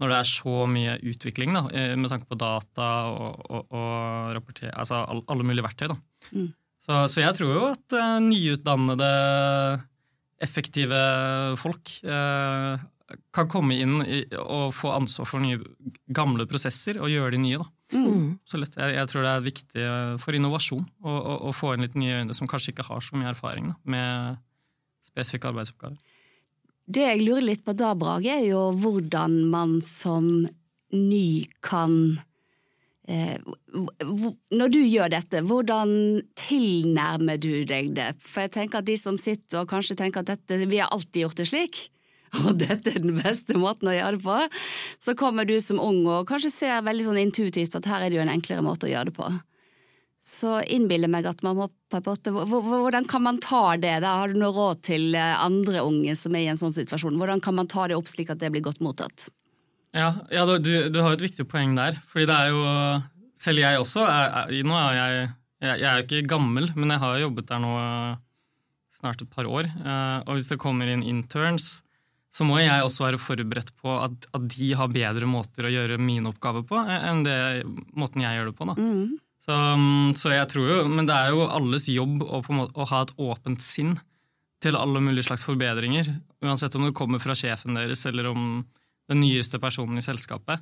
når 0.00 0.12
det 0.12 0.18
er 0.18 0.28
så 0.28 0.54
mye 0.70 0.94
utvikling 1.10 1.52
da, 1.52 1.66
eh, 1.76 1.92
med 1.98 2.08
tanke 2.12 2.28
på 2.28 2.38
data 2.40 2.88
og, 3.12 3.42
og, 3.52 3.66
og 3.76 4.32
rapporter, 4.36 4.72
altså 4.72 5.02
alle 5.04 5.44
mulige 5.44 5.66
verktøy. 5.66 5.90
Da. 5.92 5.98
Mm. 6.32 6.48
Så, 6.80 7.02
så, 7.12 7.20
jeg 7.20 7.36
tror 7.36 7.52
jo 7.52 7.66
at 7.68 7.96
uh, 7.98 8.16
nyutdannede, 8.24 9.10
effektive 10.40 11.00
folk 11.60 11.92
uh, 12.08 12.80
kan 13.36 13.50
komme 13.52 13.76
inn 13.76 13.98
i, 14.06 14.22
og 14.40 14.70
få 14.72 14.94
ansvar 14.96 15.28
for 15.28 15.44
nye, 15.44 15.60
gamle 16.16 16.46
prosesser 16.48 16.96
og 17.02 17.12
gjøre 17.12 17.34
de 17.36 17.42
nye. 17.42 17.60
Da. 17.60 17.68
Mm. 18.00 18.26
Så 18.48 18.60
lett, 18.62 18.78
jeg, 18.80 18.94
jeg, 18.96 19.10
tror 19.10 19.26
det 19.26 19.34
er 19.34 19.44
viktig 19.50 19.88
for 20.22 20.38
innovasjon 20.38 20.86
å 21.04 21.52
få 21.52 21.74
inn 21.74 21.84
litt 21.84 21.98
nye 21.98 22.22
øyne 22.22 22.36
som 22.36 22.48
kanskje 22.48 22.72
ikke 22.72 22.86
har 22.86 23.02
så 23.04 23.18
mye 23.18 23.32
erfaring 23.34 23.66
da, 23.72 23.76
med 23.90 24.40
spesifikke 25.10 25.50
arbeidsoppgaver. 25.50 25.98
Det 26.90 27.04
jeg 27.04 27.22
lurer 27.22 27.46
litt 27.52 27.62
på 27.66 27.74
da, 27.78 27.92
Brage, 27.98 28.32
er 28.32 28.48
jo 28.48 28.70
hvordan 28.80 29.36
man 29.52 29.78
som 29.84 30.48
ny 30.90 31.46
kan 31.62 32.18
eh, 33.06 33.38
Når 34.50 34.72
du 34.74 34.80
gjør 34.82 35.12
dette, 35.12 35.44
hvordan 35.46 35.92
tilnærmer 36.40 37.38
du 37.38 37.62
deg 37.68 37.92
det? 37.94 38.10
For 38.24 38.46
jeg 38.46 38.54
tenker 38.58 38.80
at 38.80 38.88
de 38.90 38.98
som 38.98 39.20
sitter 39.20 39.62
og 39.62 39.70
kanskje 39.70 39.98
tenker 40.00 40.24
at 40.24 40.32
dette, 40.32 40.64
vi 40.66 40.82
har 40.82 40.90
alltid 40.90 41.26
gjort 41.26 41.38
det 41.38 41.46
slik, 41.52 41.82
og 42.42 42.58
dette 42.62 42.94
er 42.94 43.02
den 43.02 43.18
beste 43.20 43.58
måten 43.58 43.90
å 43.90 43.94
gjøre 43.94 44.18
det 44.18 44.24
på, 44.26 44.40
så 45.02 45.14
kommer 45.18 45.46
du 45.46 45.56
som 45.62 45.82
ung 45.82 46.02
og 46.08 46.26
kanskje 46.30 46.52
ser 46.54 46.82
veldig 46.86 47.06
sånn 47.06 47.22
intuitivt 47.22 47.78
at 47.78 47.86
her 47.90 48.06
er 48.06 48.10
det 48.10 48.18
jo 48.18 48.26
en 48.26 48.34
enklere 48.34 48.66
måte 48.66 48.88
å 48.88 48.92
gjøre 48.92 49.10
det 49.10 49.18
på. 49.18 49.30
Så 50.20 50.58
innbiller 50.68 51.08
jeg 51.08 51.14
meg 51.14 51.28
at 51.30 51.44
man 51.46 51.56
må 51.56 51.68
Hvordan 51.90 53.06
kan 53.10 53.22
man 53.24 53.40
ta 53.42 53.74
det? 53.80 53.96
da? 54.04 54.12
Har 54.20 54.30
du 54.30 54.38
noe 54.38 54.52
råd 54.54 54.82
til 54.86 55.14
eh, 55.18 55.40
andre 55.42 55.80
unge 55.82 56.14
som 56.14 56.36
er 56.36 56.44
i 56.44 56.50
en 56.52 56.60
sånn 56.60 56.74
situasjon? 56.76 57.16
Hvordan 57.18 57.42
kan 57.42 57.56
man 57.56 57.70
ta 57.70 57.88
det 57.90 57.96
opp 57.98 58.06
slik 58.06 58.30
at 58.30 58.38
det 58.38 58.52
blir 58.54 58.62
godt 58.62 58.82
mottatt? 58.84 59.26
Ja, 59.96 60.12
ja 60.30 60.44
du, 60.46 60.60
du, 60.60 61.00
har 61.02 61.16
et 61.16 61.24
viktig 61.24 61.48
poeng 61.50 61.74
der. 61.74 61.98
fordi 62.06 62.28
det 62.30 62.36
er 62.36 62.52
jo 62.54 62.62
Selv 63.40 63.62
jeg 63.62 63.80
også. 63.80 64.04
Er, 64.04 64.34
er, 64.44 64.64
nå 64.68 64.76
er 64.76 64.96
jeg, 64.98 65.28
jeg, 65.64 65.76
jeg 65.80 65.90
er 65.90 66.02
ikke 66.04 66.28
gammel, 66.28 66.68
men 66.76 66.92
jeg 66.92 67.00
har 67.00 67.22
jobbet 67.22 67.48
der 67.48 67.62
nå 67.64 67.74
snart 69.00 69.22
et 69.24 69.30
par 69.32 69.48
år. 69.48 69.64
Eh, 69.64 70.18
og 70.26 70.36
hvis 70.36 70.50
det 70.52 70.60
kommer 70.60 70.90
inn 70.92 71.02
interns, 71.06 71.80
så 72.30 72.46
må 72.46 72.60
jeg 72.60 72.84
også 72.84 73.08
være 73.08 73.20
forberedt 73.20 73.72
på 73.80 73.96
at, 73.96 74.28
at, 74.36 74.44
de 74.54 74.68
har 74.78 74.92
bedre 74.92 75.26
måter 75.26 75.66
å 75.66 75.72
gjøre 75.72 75.98
min 75.98 76.28
oppgave 76.30 76.62
på 76.68 76.78
enn 76.78 77.24
det 77.26 77.40
måten 77.98 78.22
jeg 78.22 78.38
gjør 78.38 78.52
det 78.52 78.56
på. 78.60 78.68
da. 78.68 78.76
Mm. 78.78 79.16
Så, 79.44 79.56
mm, 79.56 80.12
så, 80.20 80.34
jeg 80.34 80.48
tror 80.52 80.68
jo, 80.68 80.78
Men 80.88 81.08
det 81.08 81.16
er 81.16 81.32
jo 81.32 81.46
alles 81.48 81.88
jobb 81.88 82.24
å, 82.26 82.42
måte, 82.52 82.74
å, 82.76 82.86
ha 82.90 83.04
et 83.06 83.14
åpent 83.16 83.62
sinn 83.64 83.96
til 84.60 84.76
alle 84.76 85.00
mulige 85.00 85.30
slags 85.30 85.46
forbedringer. 85.46 86.10
Uansett 86.44 86.76
om 86.76 86.84
det 86.84 86.96
kommer 86.96 87.22
fra 87.22 87.36
sjefen 87.38 87.78
deres 87.78 88.04
eller 88.08 88.28
om 88.28 88.60
den 89.10 89.22
nyeste 89.22 89.58
personen 89.62 89.98
i 89.98 90.04
selskapet. 90.04 90.60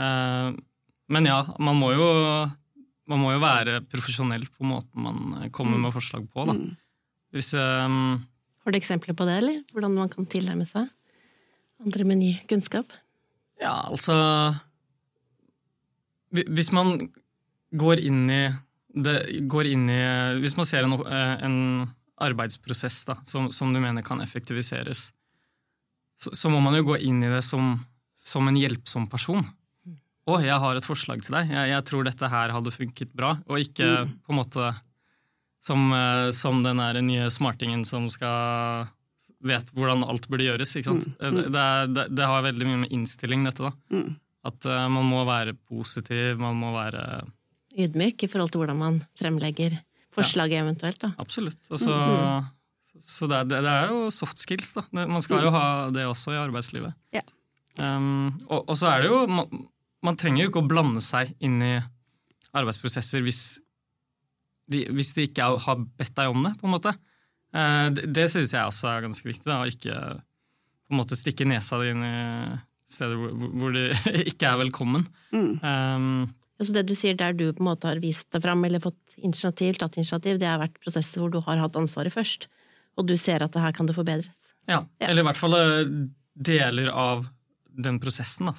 Eh, 0.00 0.48
men 1.10 1.28
ja, 1.28 1.38
man 1.62 1.78
må 1.78 1.92
jo, 1.94 2.08
man 3.10 3.22
må 3.22 3.34
jo 3.36 3.42
være 3.42 3.80
profesjonell 3.90 4.48
på 4.50 4.66
måten 4.66 5.06
man 5.06 5.50
kommer 5.54 5.78
mm. 5.78 5.84
med 5.86 5.94
forslag 5.94 6.26
på. 6.30 6.48
da. 6.50 6.56
Mm. 6.58 6.74
Hvis, 7.34 7.52
um, 7.54 8.18
Har 8.64 8.74
du 8.74 8.78
eksempler 8.80 9.14
på 9.14 9.26
det, 9.28 9.38
eller? 9.38 9.62
Hvordan 9.70 9.94
man 9.94 10.10
kan 10.10 10.26
tilnærme 10.26 10.66
seg 10.66 10.90
andre 11.80 12.06
med 12.06 12.20
ny 12.20 12.32
kunnskap? 12.50 12.90
Ja, 13.60 13.76
altså 13.86 14.14
Hvis 16.30 16.70
man 16.74 17.10
går 17.70 18.02
inn 18.06 18.24
i 18.30 18.42
det 18.90 19.16
går 19.46 19.68
inn 19.70 19.86
i 19.90 20.00
Hvis 20.42 20.56
man 20.58 20.66
ser 20.66 20.82
en, 20.82 20.96
eh, 21.06 21.34
en 21.46 21.58
arbeidsprosess 22.20 23.04
da, 23.06 23.16
som, 23.24 23.48
som, 23.54 23.72
du 23.72 23.80
mener 23.80 24.02
kan 24.02 24.20
effektiviseres, 24.20 25.10
så, 26.20 26.32
så, 26.34 26.50
må 26.52 26.60
man 26.60 26.74
jo 26.76 26.90
gå 26.90 26.98
inn 26.98 27.22
i 27.22 27.30
det 27.30 27.40
som, 27.46 27.78
som 28.18 28.48
en 28.50 28.58
hjelpsom 28.58 29.06
person. 29.08 29.46
Å, 30.28 30.36
jeg 30.42 30.58
har 30.62 30.76
et 30.76 30.84
forslag 30.84 31.22
til 31.24 31.38
deg. 31.38 31.54
Jeg, 31.54 31.70
jeg, 31.72 31.86
tror 31.88 32.04
dette 32.04 32.28
her 32.28 32.52
hadde 32.52 32.74
funket 32.74 33.14
bra. 33.16 33.32
Og 33.48 33.62
ikke 33.62 33.88
mm. 33.88 34.12
på 34.26 34.34
en 34.34 34.40
måte 34.42 34.72
som, 35.64 35.86
eh, 35.96 36.28
som 36.36 36.60
den 36.66 36.82
nye 37.06 37.30
smartingen 37.32 37.86
som 37.88 38.10
skal 38.12 38.90
vet 39.40 39.72
hvordan 39.72 40.04
alt 40.04 40.28
burde 40.28 40.44
gjøres. 40.44 40.76
ikke 40.76 40.90
sant? 40.90 41.08
Mm. 41.16 41.24
Mm. 41.24 41.40
Det, 41.54 41.66
det, 41.94 42.06
det, 42.18 42.28
har 42.28 42.44
veldig 42.44 42.68
mye 42.68 42.82
med 42.84 42.94
innstilling, 42.94 43.46
dette. 43.48 43.70
da. 43.70 43.72
Mm. 43.96 44.18
At 44.50 44.68
uh, 44.68 44.86
man 44.92 45.08
må 45.08 45.24
være 45.28 45.56
positiv, 45.68 46.40
man 46.40 46.56
må 46.60 46.74
være 46.76 47.22
Ydmyk 47.86 48.24
i 48.24 48.30
forhold 48.30 48.52
til 48.52 48.62
hvordan 48.62 48.78
man 48.80 49.00
fremlegger 49.18 49.76
forslaget 50.14 50.58
ja. 50.58 50.64
eventuelt. 50.64 51.00
da. 51.02 51.12
Absolutt. 51.22 51.60
Altså, 51.70 51.84
så, 51.86 51.98
mm. 51.98 53.02
så 53.06 53.28
det, 53.30 53.42
det, 53.52 53.60
er 53.64 53.92
jo 53.94 54.08
soft 54.14 54.42
skills. 54.42 54.72
da. 54.76 54.86
Man 55.00 55.22
skal 55.22 55.44
jo 55.44 55.52
mm. 55.52 55.58
ha 55.58 55.66
det 55.94 56.06
også 56.08 56.34
i 56.34 56.40
arbeidslivet. 56.40 56.96
Ja. 57.14 57.24
Um, 57.78 58.32
og, 58.48 58.64
og, 58.66 58.74
så 58.76 58.90
er 58.90 59.04
det 59.04 59.12
jo 59.12 59.20
man, 59.30 59.66
man 60.04 60.16
trenger 60.18 60.42
jo 60.42 60.50
ikke 60.50 60.62
å 60.64 60.68
blande 60.68 61.00
seg 61.04 61.30
inn 61.38 61.60
i 61.62 61.76
arbeidsprosesser 62.50 63.22
hvis 63.22 63.60
de, 64.70 64.82
hvis 64.90 65.14
de 65.16 65.28
ikke 65.28 65.46
har 65.64 65.78
bedt 65.78 66.16
deg 66.18 66.32
om 66.32 66.42
det, 66.44 66.56
på 66.58 66.66
en 66.68 66.74
måte. 66.74 66.94
Uh, 67.54 67.86
det, 67.94 68.10
det 68.14 68.26
synes 68.32 68.52
jeg 68.54 68.66
også 68.66 68.90
er 68.90 69.06
ganske 69.06 69.30
viktig. 69.30 69.46
Da, 69.46 69.62
å 69.62 69.70
ikke 69.70 69.94
på 70.90 70.96
en 70.96 70.98
måte 70.98 71.18
stikke 71.18 71.46
nesa 71.46 71.78
di 71.78 71.92
inn 71.94 72.02
i 72.02 72.18
steder 72.90 73.14
hvor, 73.14 73.50
hvor 73.54 73.74
de 73.76 73.86
ikke 74.32 74.50
er 74.50 74.60
velkommen. 74.64 75.06
Mm. 75.30 75.52
Um, 75.62 76.22
så 76.66 76.74
det 76.76 76.84
du 76.90 76.94
sier 76.98 77.16
der 77.16 77.32
du 77.36 77.46
på 77.48 77.62
en 77.62 77.70
måte 77.70 77.88
har 77.88 78.00
vist 78.02 78.28
deg 78.34 78.44
fram 78.44 78.64
eller 78.68 78.82
fått 78.82 79.16
initiativ, 79.16 79.78
tatt 79.80 79.96
initiativ, 79.96 80.38
det 80.40 80.48
har 80.48 80.60
vært 80.60 80.80
prosesser 80.82 81.22
hvor 81.22 81.32
du 81.32 81.38
har 81.46 81.60
hatt 81.62 81.78
ansvaret 81.80 82.12
først, 82.12 82.50
og 83.00 83.06
du 83.08 83.16
ser 83.16 83.44
at 83.44 83.54
det 83.54 83.62
her 83.64 83.76
kan 83.76 83.88
det 83.88 83.96
forbedres? 83.96 84.50
Ja, 84.66 84.82
ja. 85.00 85.08
eller 85.08 85.24
i 85.24 85.28
hvert 85.30 85.40
fall 85.40 85.56
eh, 85.56 85.94
deler 86.36 86.90
av 86.92 87.24
den 87.80 87.96
prosessen. 88.02 88.50
Da. 88.50 88.54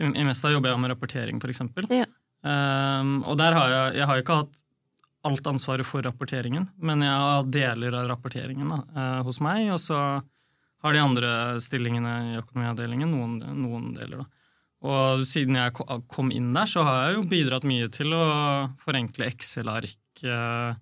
Uh, 0.00 0.08
I 0.08 0.24
Mesta 0.24 0.50
jobber 0.52 0.72
jeg 0.72 0.80
med 0.80 0.94
rapportering, 0.94 1.40
for 1.42 1.52
eksempel. 1.52 1.88
Ja. 1.92 2.08
Um, 2.40 3.18
og 3.28 3.36
der 3.36 3.52
har 3.56 3.72
jeg, 3.74 4.00
jeg 4.00 4.08
har 4.08 4.22
ikke 4.22 4.40
hatt 4.42 4.60
alt 5.28 5.48
ansvaret 5.50 5.84
for 5.84 6.00
rapporteringen, 6.06 6.70
men 6.80 7.04
jeg 7.04 7.12
har 7.12 7.48
deler 7.52 7.96
av 7.98 8.08
rapporteringen 8.14 8.70
da, 8.72 8.80
uh, 8.96 9.20
hos 9.26 9.42
meg. 9.44 9.66
Og 9.74 9.80
så 9.82 9.98
har 10.80 10.96
de 10.96 11.02
andre 11.04 11.32
stillingene 11.60 12.14
i 12.30 12.38
økonomiavdelingen 12.40 13.12
noen, 13.12 13.40
noen 13.60 13.90
deler. 13.98 14.22
da. 14.22 14.39
Og 14.80 15.24
siden 15.28 15.58
jeg 15.58 15.74
kom 16.08 16.30
inn 16.32 16.54
der, 16.56 16.68
så 16.70 16.84
har 16.86 17.02
jeg 17.04 17.18
jo 17.18 17.26
bidratt 17.28 17.66
mye 17.68 17.90
til 17.92 18.14
å 18.16 18.22
forenkle 18.80 19.28
Excel-ark. 19.28 20.22
Eh, 20.24 20.78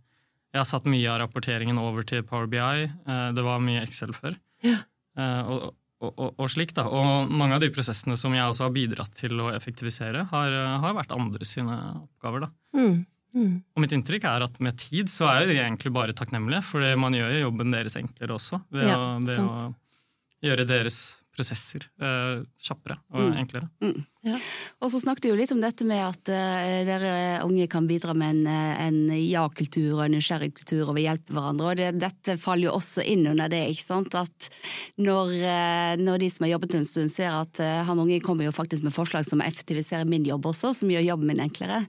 jeg 0.54 0.60
har 0.60 0.68
satt 0.68 0.86
mye 0.90 1.10
av 1.10 1.18
rapporteringen 1.24 1.80
over 1.82 2.06
til 2.06 2.22
Power 2.26 2.46
BI. 2.50 2.86
Eh, 2.86 3.26
det 3.34 3.44
var 3.46 3.64
mye 3.64 3.82
Excel 3.82 4.14
før. 4.14 4.38
Ja. 4.66 4.80
Og, 5.18 5.72
og, 5.98 6.12
og, 6.12 6.28
og, 6.30 6.44
slik 6.52 6.70
da. 6.76 6.84
Og 6.94 7.30
mange 7.34 7.56
av 7.56 7.62
de 7.64 7.72
prosessene 7.74 8.14
som 8.18 8.34
jeg 8.36 8.46
også 8.46 8.68
har 8.68 8.74
bidratt 8.76 9.16
til 9.18 9.34
å 9.42 9.50
effektivisere, 9.50 10.28
har, 10.30 10.58
har 10.84 10.94
vært 10.94 11.14
andre 11.16 11.48
sine 11.48 11.74
oppgaver. 12.04 12.46
da. 12.46 12.52
Mm. 12.78 13.00
Mm. 13.36 13.56
Og 13.76 13.82
mitt 13.82 13.92
inntrykk 13.92 14.24
er 14.30 14.46
at 14.46 14.56
med 14.64 14.78
tid 14.80 15.10
så 15.12 15.26
er 15.32 15.48
vi 15.50 15.58
egentlig 15.58 15.92
bare 15.94 16.14
takknemlige, 16.16 16.62
for 16.70 16.86
man 17.00 17.16
gjør 17.18 17.34
jo 17.34 17.42
jobben 17.48 17.74
deres 17.74 17.98
enklere 18.00 18.38
også 18.38 18.62
ved, 18.72 18.86
ja, 18.88 18.96
å, 18.96 19.10
ved 19.26 19.42
å, 19.42 19.66
gjøre 20.48 20.68
deres 20.70 21.00
prosesser 21.38 21.86
eh, 22.02 22.40
kjappere 22.66 22.98
og 23.14 23.28
mm. 23.28 23.36
enklere. 23.38 23.68
Mm. 23.84 23.98
Ja. 24.26 24.38
Og 24.82 24.90
så 24.90 24.98
snakket 25.00 25.24
du 25.24 25.28
jo 25.30 25.36
litt 25.38 25.52
om 25.54 25.60
dette 25.62 25.86
med 25.86 26.02
at 26.02 26.30
eh, 26.34 26.80
dere 26.88 27.12
unge 27.44 27.68
kan 27.70 27.86
bidra 27.88 28.14
med 28.18 28.34
en, 28.34 28.48
eh, 28.50 28.80
en 28.88 28.98
ja-kultur 29.14 29.92
og 29.94 30.02
en 30.04 30.16
nysgjerrig 30.16 30.50
kultur 30.58 30.88
og 30.88 30.96
vil 30.98 31.06
hjelpe 31.06 31.36
hverandre. 31.36 31.70
Og 31.70 31.78
det, 31.78 31.92
dette 32.02 32.36
faller 32.42 32.68
jo 32.68 32.74
også 32.78 33.04
inn 33.06 33.24
under 33.30 33.50
det. 33.52 33.62
ikke 33.72 33.86
sant? 33.86 34.18
At 34.18 34.50
når, 34.98 35.32
eh, 35.38 35.94
når 36.02 36.24
de 36.24 36.32
som 36.34 36.46
har 36.46 36.56
jobbet 36.56 36.78
en 36.80 36.88
stund, 36.88 37.12
ser 37.12 37.30
at 37.32 37.62
uh, 37.62 37.84
han 37.88 38.02
unge 38.02 38.18
kommer 38.24 38.48
jo 38.48 38.54
faktisk 38.54 38.84
med 38.84 38.94
forslag 38.94 39.26
som 39.26 39.42
effektiviserer 39.44 40.08
min 40.08 40.26
jobb 40.26 40.50
også, 40.50 40.74
som 40.76 40.90
gjør 40.92 41.06
jobben 41.06 41.30
min 41.30 41.44
enklere, 41.46 41.84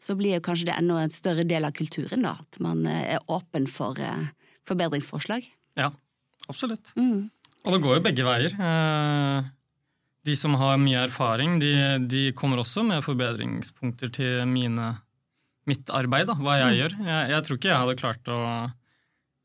så 0.00 0.14
blir 0.16 0.36
jo 0.36 0.44
kanskje 0.44 0.70
det 0.70 0.76
enda 0.78 1.00
en 1.02 1.12
større 1.12 1.44
del 1.48 1.66
av 1.66 1.74
kulturen. 1.76 2.24
da, 2.24 2.36
At 2.40 2.60
man 2.62 2.84
er 2.88 3.20
åpen 3.32 3.66
for 3.68 3.98
forbedringsforslag. 4.68 5.44
Ja, 5.80 5.90
absolutt. 6.48 6.92
Mm. 6.96 7.28
Og 7.66 7.74
det 7.74 7.82
går 7.84 7.98
jo 7.98 8.04
begge 8.04 8.26
veier. 8.26 8.54
Eh, 8.56 9.48
de 10.28 10.36
som 10.36 10.56
har 10.60 10.80
mye 10.80 11.04
erfaring, 11.06 11.58
de, 11.60 11.72
de 12.08 12.24
kommer 12.36 12.62
også 12.62 12.84
med 12.86 13.04
forbedringspunkter 13.04 14.12
til 14.16 14.42
mine, 14.48 14.94
mitt 15.68 15.92
arbeid, 15.96 16.28
da, 16.30 16.36
hva 16.40 16.58
jeg 16.60 16.70
mm. 16.70 16.78
gjør. 16.80 16.96
Jeg, 17.10 17.30
jeg, 17.34 17.46
tror 17.46 17.60
ikke 17.60 17.72
jeg 17.72 17.82
hadde 17.84 18.00
klart 18.00 18.32
å 18.32 18.40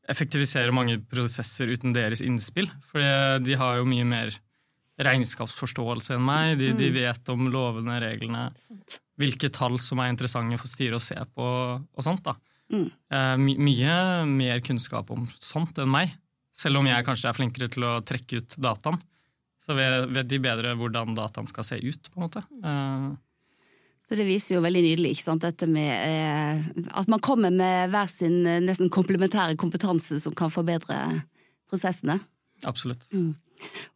effektivisere 0.06 0.74
mange 0.74 1.00
prosesser 1.10 1.72
uten 1.72 1.96
deres 1.96 2.22
innspill. 2.24 2.68
For 2.88 3.04
de 3.42 3.58
har 3.58 3.80
jo 3.80 3.88
mye 3.88 4.06
mer 4.08 4.36
regnskapsforståelse 5.02 6.16
enn 6.16 6.24
meg. 6.24 6.56
De, 6.60 6.72
de 6.76 6.90
mm. 6.90 6.96
vet 6.96 7.32
om 7.32 7.48
lovene, 7.52 7.98
reglene, 8.02 8.48
hvilke 9.20 9.50
tall 9.52 9.78
som 9.82 10.00
er 10.00 10.12
interessante 10.12 10.60
for 10.60 10.70
styret 10.70 11.00
å 11.00 11.04
se 11.04 11.18
på 11.36 11.48
og 11.76 12.04
sånt. 12.04 12.24
da. 12.24 12.36
Mm. 12.72 12.86
Eh, 12.88 13.34
my, 13.42 13.56
mye 13.68 13.96
mer 14.30 14.62
kunnskap 14.64 15.10
om 15.14 15.26
sånt 15.36 15.78
enn 15.82 15.92
meg. 15.92 16.14
Selv 16.56 16.80
om 16.80 16.88
jeg 16.88 17.04
kanskje 17.04 17.30
er 17.30 17.36
flinkere 17.36 17.68
til 17.72 17.84
å 17.84 17.98
trekke 18.06 18.40
ut 18.40 18.56
dataen, 18.64 18.98
så 19.66 19.76
vet 19.76 20.28
de 20.30 20.40
bedre 20.40 20.76
hvordan 20.78 21.16
dataen 21.16 21.48
skal 21.50 21.66
se 21.66 21.78
ut, 21.82 22.08
på 22.08 22.20
en 22.20 22.24
måte. 22.24 22.42
Eh, 22.64 23.08
så 24.06 24.14
det 24.14 24.28
viser 24.28 24.56
jo 24.56 24.62
veldig 24.62 24.84
nydelig 24.84 25.16
ikke 25.16 25.26
sant? 25.26 25.66
med 25.66 25.90
eh, 25.90 26.60
at 26.94 27.08
man 27.10 27.22
kommer 27.24 27.50
med 27.50 27.90
hver 27.90 28.06
sin 28.10 28.44
eh, 28.46 28.62
nesten 28.62 28.92
komplementære 28.94 29.58
kompetanse 29.58 30.20
som 30.22 30.36
kan 30.38 30.52
forbedre 30.52 31.00
prosessene. 31.66 32.20
Absolutt. 32.64 33.08
Mm. 33.10 33.34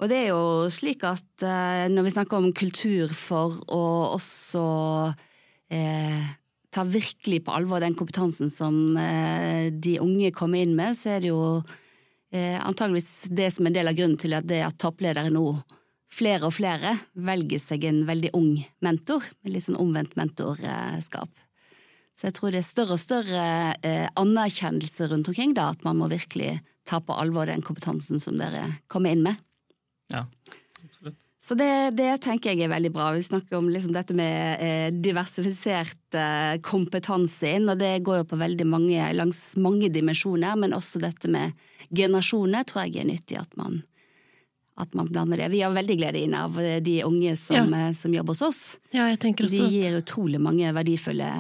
Og 0.01 0.09
det 0.11 0.19
er 0.19 0.29
jo 0.33 0.67
slik 0.73 1.05
at 1.07 1.45
eh, 1.47 1.87
når 1.93 2.09
vi 2.09 2.15
snakker 2.17 2.41
om 2.41 2.51
kultur 2.57 3.13
for 3.15 3.61
å 3.71 3.83
også 4.17 4.65
eh, 5.71 6.27
ta 6.75 6.85
virkelig 6.87 7.45
på 7.47 7.55
alvor 7.55 7.83
den 7.83 7.95
kompetansen 7.99 8.51
som 8.51 8.97
eh, 8.99 9.71
de 9.71 9.99
unge 10.03 10.33
kommer 10.35 10.65
inn 10.65 10.75
med, 10.79 10.99
så 10.99 11.17
er 11.17 11.23
det 11.23 11.31
jo 11.31 11.63
antageligvis 12.33 13.27
det 13.35 13.49
som 13.51 13.67
er 13.67 13.73
en 13.73 13.77
del 13.81 13.91
av 13.91 13.97
grunnen 13.99 14.19
til 14.21 14.37
at 14.37 14.47
det 14.47 14.61
at 14.63 14.79
toppledere 14.79 15.33
nå, 15.35 15.45
flere 16.11 16.47
og 16.47 16.55
flere, 16.55 16.95
velger 17.15 17.63
seg 17.63 17.87
en 17.89 18.03
veldig 18.09 18.33
ung 18.39 18.53
mentor, 18.85 19.25
litt 19.47 19.67
sånn 19.67 19.79
omvendt 19.81 20.17
mentorskap. 20.19 21.31
Så 22.17 22.29
jeg 22.29 22.37
tror 22.37 22.53
det 22.53 22.61
er 22.61 22.67
større 22.67 22.97
og 22.97 23.01
større 23.01 23.45
eh, 23.87 24.09
anerkjennelse 24.19 25.09
rundt 25.09 25.31
omkring, 25.31 25.55
da, 25.57 25.71
at 25.73 25.87
man 25.87 26.01
må 26.01 26.11
virkelig 26.11 26.59
ta 26.89 26.99
på 27.01 27.17
alvor 27.17 27.49
den 27.49 27.63
kompetansen 27.65 28.21
som 28.21 28.37
dere 28.41 28.67
kommer 28.91 29.15
inn 29.15 29.23
med. 29.25 29.39
Ja. 30.13 30.27
Så 31.41 31.57
det, 31.57 31.97
det, 31.97 32.19
tenker 32.21 32.53
jeg 32.53 32.67
er 32.67 32.73
veldig 32.75 32.91
bra. 32.93 33.11
Vi 33.17 33.23
snakker 33.25 33.57
om 33.57 33.71
liksom 33.73 33.95
dette 33.97 34.13
med 34.17 34.61
eh, 34.61 34.89
diversifisert 34.93 36.17
eh, 36.19 36.59
kompetanse 36.61 37.55
inn, 37.57 37.71
og 37.73 37.81
det 37.81 37.95
går 38.05 38.21
jo 38.21 38.27
på 38.29 38.41
veldig 38.43 38.67
mange, 38.69 39.07
langs 39.17 39.41
mange 39.57 39.89
dimensjoner, 39.93 40.59
men 40.61 40.77
også 40.77 41.01
dette 41.01 41.31
med 41.33 41.57
generasjoner 41.89 42.69
tror 42.69 42.85
jeg 42.85 43.01
er 43.01 43.09
nyttig 43.09 43.41
at 43.41 43.57
man, 43.57 43.81
at 44.77 44.93
man 44.95 45.09
blander 45.09 45.41
det. 45.41 45.49
Vi 45.55 45.65
har 45.65 45.73
veldig 45.73 45.97
glede 46.03 46.21
inn 46.21 46.37
av 46.37 46.61
de 46.61 47.01
unge 47.09 47.33
som, 47.41 47.73
ja. 47.73 47.89
Eh, 47.89 47.97
som 47.97 48.13
jobber 48.15 48.37
hos 48.37 48.45
oss. 48.45 48.63
Ja, 48.93 49.09
jeg 49.09 49.23
tenker 49.25 49.49
også 49.49 49.65
de 49.65 49.81
gir 49.81 49.97
utrolig 50.03 50.45
mange 50.45 50.77
verdifulle 50.77 51.33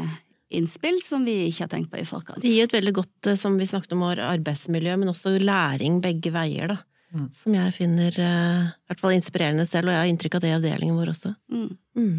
innspill 0.51 0.99
som 1.05 1.29
vi 1.29 1.37
ikke 1.47 1.67
har 1.67 1.75
tenkt 1.77 1.93
på 1.93 2.01
i 2.01 2.07
forkant. 2.09 2.41
Det 2.43 2.51
gir 2.51 2.67
et 2.67 2.75
veldig 2.75 2.95
godt, 3.05 3.19
eh, 3.29 3.37
som 3.39 3.61
vi 3.61 3.69
snakket 3.69 3.93
om, 3.99 4.09
arbeidsmiljø, 4.09 4.97
men 4.97 5.13
også 5.13 5.37
læring 5.39 6.01
begge 6.01 6.33
veier, 6.35 6.73
da. 6.73 6.81
Mm. 7.11 7.27
Som 7.35 7.55
jeg 7.57 7.75
finner 7.75 8.17
uh, 8.23 8.67
hvert 8.87 9.01
fall 9.03 9.17
inspirerende 9.17 9.65
selv, 9.67 9.89
og 9.89 9.97
jeg 9.97 10.03
har 10.05 10.11
inntrykk 10.13 10.37
av 10.39 10.43
det 10.45 10.51
i 10.51 10.55
avdelingen 10.55 10.99
vår 10.99 11.11
også. 11.11 11.33
Mm. 11.51 11.71
Mm. 11.99 12.19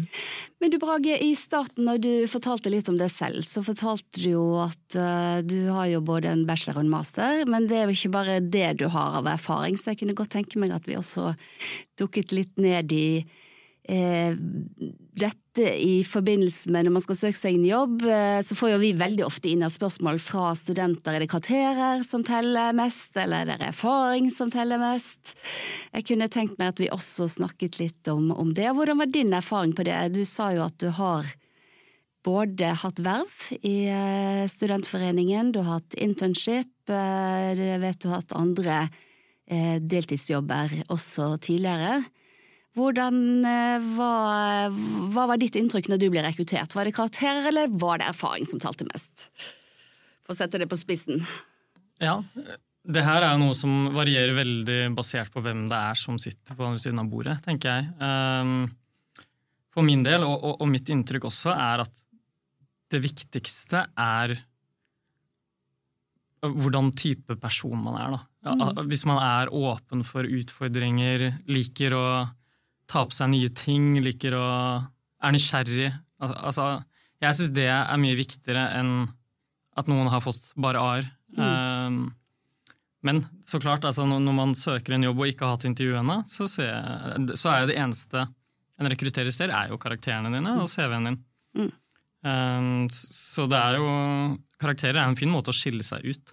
Men 0.60 0.72
du 0.72 0.76
Brage, 0.82 1.16
i 1.24 1.30
starten 1.38 1.86
når 1.88 2.02
du 2.04 2.10
fortalte 2.28 2.72
litt 2.72 2.90
om 2.92 2.98
deg 3.00 3.08
selv, 3.12 3.40
så 3.46 3.64
fortalte 3.64 4.20
du 4.20 4.34
jo 4.34 4.44
at 4.60 4.98
uh, 4.98 5.38
du 5.46 5.70
har 5.72 5.88
jo 5.94 6.02
både 6.04 6.28
en 6.32 6.44
bachelor 6.48 6.80
og 6.80 6.84
en 6.84 6.92
master, 6.92 7.46
men 7.48 7.70
det 7.70 7.78
er 7.78 7.88
jo 7.88 7.96
ikke 7.96 8.16
bare 8.18 8.40
det 8.44 8.68
du 8.82 8.88
har 8.92 9.22
av 9.22 9.30
erfaring, 9.32 9.80
så 9.80 9.92
jeg 9.92 10.02
kunne 10.02 10.18
godt 10.18 10.34
tenke 10.36 10.60
meg 10.60 10.76
at 10.76 10.84
vi 10.88 10.98
også 11.00 11.32
dukket 12.00 12.36
litt 12.36 12.60
ned 12.60 12.92
i 12.92 13.06
eh, 13.88 14.34
dette 15.12 15.64
i 15.76 16.00
forbindelse 16.06 16.70
med 16.72 16.86
når 16.86 16.94
man 16.94 17.04
skal 17.04 17.18
søke 17.18 17.38
seg 17.38 17.58
en 17.58 17.66
jobb, 17.66 18.04
eh, 18.06 18.38
så 18.44 18.56
får 18.56 18.72
jo 18.72 18.80
vi 18.82 18.92
veldig 18.96 19.24
ofte 19.26 19.50
inn 19.50 19.64
spørsmål 19.68 20.20
fra 20.22 20.52
studenter. 20.58 21.16
Er 21.16 21.24
det 21.24 21.30
karakterer 21.32 22.04
som 22.06 22.24
teller 22.26 22.72
mest, 22.76 23.12
eller 23.16 23.44
er 23.44 23.60
det 23.60 23.70
erfaring 23.72 24.30
som 24.32 24.50
teller 24.52 24.80
mest? 24.82 25.34
Jeg 25.92 26.06
kunne 26.08 26.30
tenkt 26.32 26.58
meg 26.58 26.72
at 26.72 26.82
vi 26.82 26.90
også 26.94 27.28
snakket 27.28 27.80
litt 27.82 28.12
om, 28.12 28.30
om 28.32 28.54
det. 28.56 28.70
Hvordan 28.72 29.02
var 29.02 29.12
din 29.12 29.34
erfaring 29.36 29.74
på 29.76 29.86
det? 29.88 29.98
Du 30.16 30.24
sa 30.28 30.52
jo 30.56 30.64
at 30.66 30.78
du 30.80 30.88
har 30.94 31.28
både 32.22 32.70
hatt 32.78 33.02
verv 33.02 33.38
i 33.66 33.90
eh, 33.90 34.44
studentforeningen, 34.48 35.52
du 35.52 35.60
har 35.64 35.80
hatt 35.80 35.98
internship, 35.98 36.70
det 36.86 37.76
vet 37.82 38.00
du 38.02 38.08
har 38.10 38.20
hatt 38.20 38.34
andre 38.34 38.82
deltidsjobber 39.52 40.72
også 40.90 41.28
tidligere. 41.44 42.00
Hvordan 42.78 43.16
eh, 43.44 43.86
var, 43.98 44.72
hva 45.12 45.26
var 45.28 45.40
ditt 45.40 45.56
inntrykk 45.60 45.90
når 45.92 46.00
du 46.00 46.06
ble 46.12 46.22
rekruttert? 46.24 46.72
Var 46.72 46.88
det 46.88 46.94
karakterer, 46.96 47.44
eller 47.50 47.72
var 47.80 48.00
det 48.00 48.08
erfaring 48.08 48.48
som 48.48 48.62
talte 48.62 48.86
mest? 48.88 49.28
For 50.24 50.32
å 50.32 50.38
sette 50.38 50.60
det 50.62 50.70
på 50.70 50.78
spissen. 50.80 51.20
Ja, 52.00 52.22
det 52.82 53.02
her 53.06 53.22
er 53.22 53.34
jo 53.34 53.42
noe 53.44 53.56
som 53.58 53.90
varierer 53.94 54.32
veldig 54.34 54.78
basert 54.96 55.30
på 55.34 55.42
hvem 55.44 55.66
det 55.70 55.76
er 55.76 55.98
som 55.98 56.16
sitter 56.20 56.56
på 56.56 56.64
andre 56.66 56.80
siden 56.82 57.02
av 57.02 57.10
bordet, 57.12 57.36
tenker 57.44 57.76
jeg. 57.76 57.90
Ehm, 58.02 58.64
for 59.72 59.86
min 59.86 60.02
del, 60.02 60.24
og, 60.26 60.34
og, 60.40 60.56
og 60.64 60.70
mitt 60.72 60.88
inntrykk 60.90 61.28
også, 61.28 61.52
er 61.52 61.84
at 61.84 62.02
det 62.92 63.00
viktigste 63.04 63.84
er 63.92 64.34
hvordan 66.42 66.90
type 66.98 67.36
person 67.38 67.78
man 67.78 67.98
er. 68.00 68.16
Da. 68.16 68.20
Ja, 68.50 68.70
Hvis 68.88 69.04
man 69.06 69.20
er 69.22 69.52
åpen 69.54 70.02
for 70.06 70.26
utfordringer, 70.26 71.28
liker 71.46 71.94
å 71.94 72.06
ta 72.92 73.06
på 73.08 73.16
seg 73.16 73.32
nye 73.32 73.50
ting, 73.56 73.94
liker 74.04 74.36
å 74.36 74.46
er 75.22 75.34
nysgjerrig. 75.34 75.90
Altså, 76.22 76.66
jeg 77.22 77.38
syns 77.38 77.52
det 77.54 77.68
er 77.70 78.00
mye 78.00 78.18
viktigere 78.18 78.66
enn 78.78 78.94
at 79.78 79.88
noen 79.88 80.10
har 80.12 80.22
fått 80.24 80.52
bare 80.60 80.82
A-er. 80.82 81.08
Mm. 81.38 81.42
Um, 81.42 82.00
men 83.02 83.22
så 83.46 83.58
klart, 83.62 83.86
altså, 83.88 84.04
når 84.06 84.36
man 84.36 84.54
søker 84.58 84.94
en 84.94 85.06
jobb 85.08 85.22
og 85.22 85.30
ikke 85.30 85.46
har 85.46 85.56
hatt 85.56 85.66
intervju 85.66 85.98
ennå, 86.02 86.20
så, 86.30 86.46
så, 86.46 86.66
er 86.66 87.62
jo 87.62 87.70
det 87.70 87.78
eneste 87.80 88.26
en 88.78 88.90
rekrutterer 88.90 89.34
ser, 89.34 89.52
er 89.54 89.72
jo 89.72 89.80
karakterene 89.80 90.30
dine 90.34 90.54
og 90.60 90.70
CV-en 90.70 91.08
din. 91.10 91.18
Mm. 91.58 91.72
Um, 92.22 92.86
så 92.92 93.48
det 93.50 93.58
er 93.58 93.80
jo 93.80 93.88
Karakterer 94.62 95.00
er 95.00 95.08
en 95.10 95.16
fin 95.18 95.30
måte 95.30 95.50
å 95.50 95.56
skille 95.56 95.82
seg 95.82 96.04
ut 96.06 96.30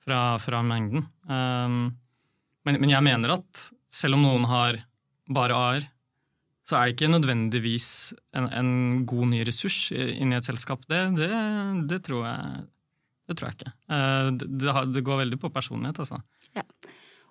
fra, 0.00 0.38
fra 0.40 0.62
mengden. 0.64 1.02
Um, 1.28 1.90
men, 2.64 2.78
men 2.80 2.94
jeg 2.94 3.04
mener 3.04 3.34
at 3.34 3.66
selv 3.92 4.16
om 4.16 4.24
noen 4.24 4.46
har 4.48 4.78
bare 5.28 5.56
A-er, 5.56 5.88
så 6.68 6.76
er 6.76 6.88
det 6.88 6.96
ikke 6.96 7.12
nødvendigvis 7.12 7.88
en, 8.36 8.48
en, 8.52 8.72
god 9.08 9.30
ny 9.30 9.40
ressurs 9.48 9.88
inni 9.92 10.36
et 10.36 10.48
selskap. 10.48 10.82
Det, 10.88 11.00
det, 11.16 11.28
det, 11.88 12.02
tror, 12.04 12.26
jeg, 12.28 12.64
det 13.28 13.36
tror, 13.38 13.48
jeg, 13.48 13.56
ikke. 13.56 13.72
Eh, 13.88 14.32
det, 14.36 14.74
det, 14.92 15.04
går 15.04 15.22
veldig 15.22 15.38
på 15.40 15.52
personlighet, 15.54 16.02
altså. 16.04 16.20
Ja. 16.56 16.66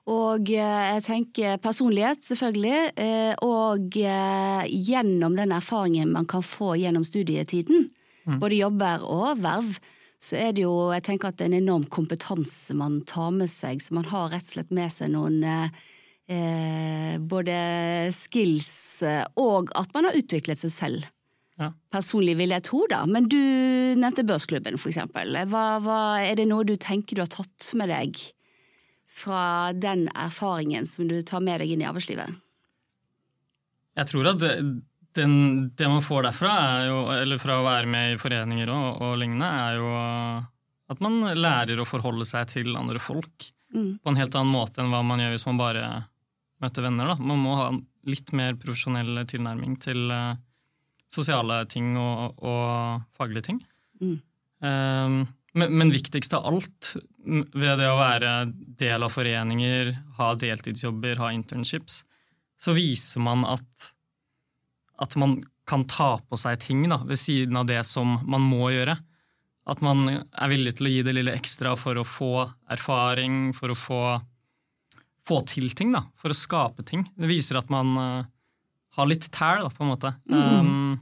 Og 0.10 0.50
eh, 0.50 0.86
jeg 0.96 1.04
tenker 1.06 1.60
personlighet, 1.62 2.24
selvfølgelig, 2.26 2.80
eh, 3.04 3.36
og 3.46 3.94
gjennom 3.94 5.38
den 5.38 5.54
erfaringen 5.54 6.16
man 6.16 6.26
kan 6.30 6.46
få 6.46 6.74
gjennom 6.82 7.06
studietiden, 7.06 7.92
mm. 8.26 8.40
både 8.42 8.62
jobber 8.64 9.06
og 9.06 9.44
verv, 9.44 9.78
så 10.18 10.40
er 10.48 10.56
det 10.58 10.64
jo 10.64 10.88
jeg 10.96 11.04
tenker 11.06 11.30
at 11.30 11.38
det 11.38 11.46
er 11.46 11.52
en 11.52 11.60
enorm 11.60 11.86
kompetanse 11.94 12.74
man 12.74 13.04
tar 13.06 13.30
med 13.36 13.52
seg, 13.54 13.84
så 13.86 14.00
man 14.00 14.10
har 14.10 14.32
rett 14.34 14.48
og 14.48 14.56
slett 14.56 14.74
med 14.74 14.90
seg 14.96 15.14
noen 15.14 15.44
eh, 16.28 17.18
både 17.20 17.58
skills 18.16 19.04
eh, 19.04 19.24
og 19.40 19.72
at 19.78 19.94
man 19.96 20.10
har 20.10 20.18
utviklet 20.20 20.60
seg 20.62 20.74
selv. 20.74 21.14
Ja. 21.58 21.72
Personlig 21.94 22.36
vil 22.38 22.54
jeg 22.54 22.66
tro, 22.68 22.84
da. 22.90 23.02
Men 23.10 23.30
du 23.32 23.40
nevnte 23.98 24.26
Børsklubben, 24.28 24.78
for 24.78 24.92
eksempel. 24.92 25.40
Hva, 25.50 25.66
hva, 25.82 26.02
er 26.22 26.38
det 26.38 26.50
noe 26.50 26.68
du 26.68 26.76
tenker 26.78 27.18
du 27.18 27.24
har 27.24 27.32
tatt 27.34 27.72
med 27.80 27.90
deg 27.90 28.20
fra 29.18 29.74
den 29.74 30.06
erfaringen 30.14 30.86
som 30.86 31.08
du 31.10 31.18
tar 31.26 31.42
med 31.42 31.64
deg 31.64 31.74
inn 31.74 31.82
i 31.82 31.90
arbeidslivet? 31.90 32.30
Jeg 33.98 34.10
tror 34.12 34.30
at 34.30 34.44
det, 34.44 34.52
den, 35.18 35.34
det 35.74 35.90
man 35.90 36.06
får 36.06 36.28
derfra, 36.28 36.54
jo, 36.86 37.00
eller 37.16 37.42
fra 37.42 37.58
å 37.58 37.66
være 37.66 37.90
med 37.90 38.14
i 38.14 38.20
foreninger 38.22 38.70
og, 38.70 39.02
og 39.02 39.18
lignende, 39.24 39.50
er 39.50 39.80
jo 39.80 39.90
at 40.94 41.02
man 41.04 41.18
lærer 41.36 41.82
å 41.82 41.88
forholde 41.88 42.28
seg 42.28 42.52
til 42.54 42.78
andre 42.78 43.02
folk 43.02 43.50
mm. 43.74 43.98
på 44.04 44.12
en 44.12 44.20
helt 44.22 44.38
annen 44.38 44.54
måte 44.54 44.84
enn 44.84 44.94
hva 44.94 45.02
man 45.04 45.24
gjør 45.24 45.34
hvis 45.34 45.48
man 45.50 45.60
bare 45.60 45.88
møte 46.64 46.84
venner. 46.84 47.14
Da. 47.14 47.18
Man 47.22 47.42
må 47.44 47.56
ha 47.60 47.72
litt 48.08 48.32
mer 48.36 48.56
profesjonell 48.60 49.24
tilnærming 49.30 49.76
til 49.84 50.12
uh, 50.14 50.38
sosiale 51.12 51.62
ting 51.72 51.96
og, 52.00 52.38
og 52.44 53.04
faglige 53.18 53.50
ting. 53.50 53.62
Mm. 54.02 54.16
Um, 54.64 55.20
men, 55.58 55.74
men, 55.74 55.92
viktigst 55.94 56.34
av 56.38 56.46
alt 56.50 56.94
ved 57.26 57.80
det 57.80 57.90
å 57.90 58.00
være 58.00 58.32
del 58.80 59.06
av 59.06 59.14
foreninger, 59.14 59.94
ha 60.20 60.32
deltidsjobber, 60.38 61.20
ha 61.22 61.32
internships, 61.34 62.04
så 62.62 62.74
viser 62.78 63.24
man 63.26 63.46
at, 63.48 63.92
at 65.02 65.16
man 65.20 65.40
kan 65.68 65.84
ta 65.90 66.16
på 66.24 66.40
seg 66.40 66.62
ting 66.64 66.86
da, 66.90 67.02
ved 67.06 67.20
siden 67.20 67.58
av 67.60 67.68
det 67.70 67.82
som 67.88 68.20
man 68.30 68.46
må 68.46 68.70
gjøre. 68.74 68.96
At 69.68 69.82
man 69.84 70.06
er 70.08 70.52
villig 70.52 70.78
til 70.78 70.88
å 70.88 70.94
gi 70.94 71.04
det 71.04 71.16
lille 71.18 71.36
ekstra 71.36 71.74
for 71.80 72.00
å 72.00 72.08
få 72.08 72.32
erfaring, 72.72 73.52
for 73.58 73.74
å 73.74 73.78
få 73.78 74.02
få 75.28 75.42
til 75.50 75.72
ting, 75.76 75.92
da, 75.96 76.06
for 76.20 76.32
å 76.32 76.38
skape 76.38 76.86
ting. 76.88 77.06
Det 77.18 77.30
viser 77.30 77.60
at 77.60 77.72
man 77.74 77.94
uh, 78.00 78.28
har 78.98 79.10
litt 79.10 79.28
tæl, 79.34 79.66
da, 79.66 79.72
på 79.74 79.84
en 79.84 79.92
måte. 79.92 80.14
Mm. 80.32 80.70
Um, 80.70 80.94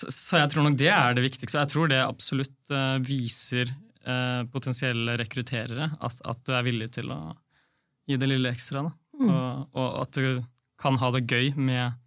så, 0.00 0.10
så, 0.12 0.40
jeg 0.40 0.52
tror 0.52 0.66
nok 0.66 0.78
det 0.80 0.90
er 0.92 1.16
det 1.16 1.24
viktigste. 1.24 1.60
Jeg 1.60 1.72
tror 1.72 1.90
det 1.92 2.00
absolutt 2.04 2.72
uh, 2.72 2.98
viser 3.04 3.72
uh, 4.06 4.46
potensielle 4.52 5.16
rekrutterere 5.20 5.90
at, 5.98 6.20
at, 6.24 6.44
du 6.46 6.54
er 6.56 6.66
villig 6.68 6.90
til 6.96 7.12
å 7.12 7.20
gi 8.08 8.20
det 8.20 8.30
lille 8.30 8.52
ekstra. 8.52 8.84
Da. 8.88 8.94
Mm. 9.20 9.28
Og, 9.30 9.66
og, 9.74 9.90
at 10.04 10.20
du 10.20 10.44
kan 10.80 10.96
ha 11.00 11.10
det 11.16 11.26
gøy 11.28 11.52
med 11.60 11.98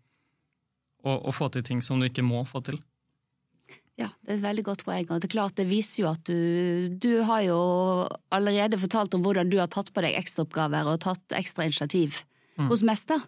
å, 1.03 1.17
å 1.29 1.33
få 1.35 1.51
til 1.53 1.65
ting 1.65 1.83
som 1.85 2.01
du 2.01 2.09
ikke 2.09 2.25
må 2.25 2.41
få 2.49 2.63
til. 2.65 2.79
Ja, 3.99 4.07
det 4.25 4.31
er 4.31 4.37
et 4.39 4.45
veldig 4.47 4.63
godt 4.65 4.83
poeng. 4.87 5.05
og 5.11 5.21
det 5.21 5.27
er 5.27 5.35
klart 5.35 5.57
det 5.59 5.67
viser 5.69 6.01
jo 6.01 6.07
at 6.09 6.23
du, 6.25 6.89
du 6.89 7.21
har 7.27 7.43
jo 7.45 7.57
allerede 8.33 8.79
fortalt 8.81 9.13
om 9.13 9.21
hvordan 9.21 9.51
du 9.51 9.59
har 9.61 9.69
tatt 9.69 9.91
på 9.93 10.01
deg 10.01 10.17
ekstraoppgaver 10.17 10.89
og 10.89 11.03
tatt 11.03 11.35
ekstra 11.37 11.67
initiativ 11.67 12.23
mm. 12.57 12.71
hos 12.71 12.81
Mester. 12.85 13.21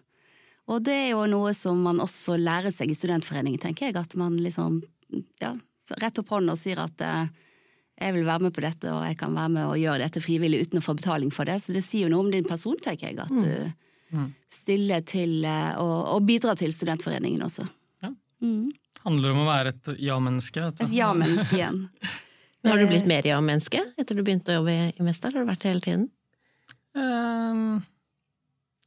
Og 0.66 0.82
det 0.82 0.96
er 1.04 1.08
jo 1.12 1.22
noe 1.30 1.52
som 1.54 1.78
man 1.86 2.02
også 2.02 2.34
lærer 2.40 2.74
seg 2.74 2.90
i 2.90 2.98
studentforeningen, 2.98 3.60
tenker 3.62 3.86
jeg. 3.86 3.94
At 4.00 4.16
man 4.18 4.34
liksom 4.42 4.80
ja, 5.38 5.52
rett 6.02 6.18
opp 6.18 6.32
hånden 6.34 6.50
og 6.50 6.58
sier 6.58 6.80
at 6.82 7.04
eh, 7.06 7.28
jeg 8.02 8.16
vil 8.16 8.26
være 8.26 8.48
med 8.48 8.54
på 8.56 8.64
dette, 8.64 8.90
og 8.90 9.04
jeg 9.06 9.18
kan 9.20 9.36
være 9.38 9.52
med 9.54 9.68
og 9.68 9.78
gjøre 9.78 10.02
dette 10.02 10.22
frivillig 10.24 10.64
uten 10.66 10.82
å 10.82 10.84
få 10.84 10.96
betaling 10.98 11.30
for 11.30 11.46
det. 11.46 11.60
Så 11.62 11.76
det 11.76 11.84
sier 11.86 12.08
jo 12.08 12.16
noe 12.16 12.26
om 12.26 12.32
din 12.34 12.48
person, 12.48 12.74
tenker 12.82 13.12
jeg, 13.12 13.20
at 13.22 13.30
mm. 13.30 13.46
du 13.46 14.18
mm. 14.18 14.26
stiller 14.50 15.06
til 15.06 15.46
eh, 15.46 15.78
og, 15.78 15.94
og 16.16 16.26
bidrar 16.26 16.58
til 16.58 16.74
studentforeningen 16.74 17.46
også. 17.46 17.68
Ja. 18.02 18.10
Mm 18.42 18.74
handler 19.04 19.34
om 19.34 19.42
å 19.44 19.48
være 19.48 19.74
et 19.74 19.90
ja-menneske. 20.06 20.70
Et 20.72 20.94
ja-menneske 20.96 21.58
igjen. 21.58 21.82
har 22.66 22.80
du 22.80 22.86
blitt 22.90 23.08
mer 23.08 23.26
ja-menneske 23.28 23.82
etter 23.98 24.18
du 24.18 24.24
begynte 24.26 24.54
å 24.54 24.60
jobbe 24.60 24.78
i 24.90 25.06
Mester? 25.06 25.34
Har 25.34 25.44
du 25.44 25.50
vært 25.52 25.64
det 25.64 25.74
hele 25.74 25.84
tiden? 25.84 26.08
Um, 26.96 27.84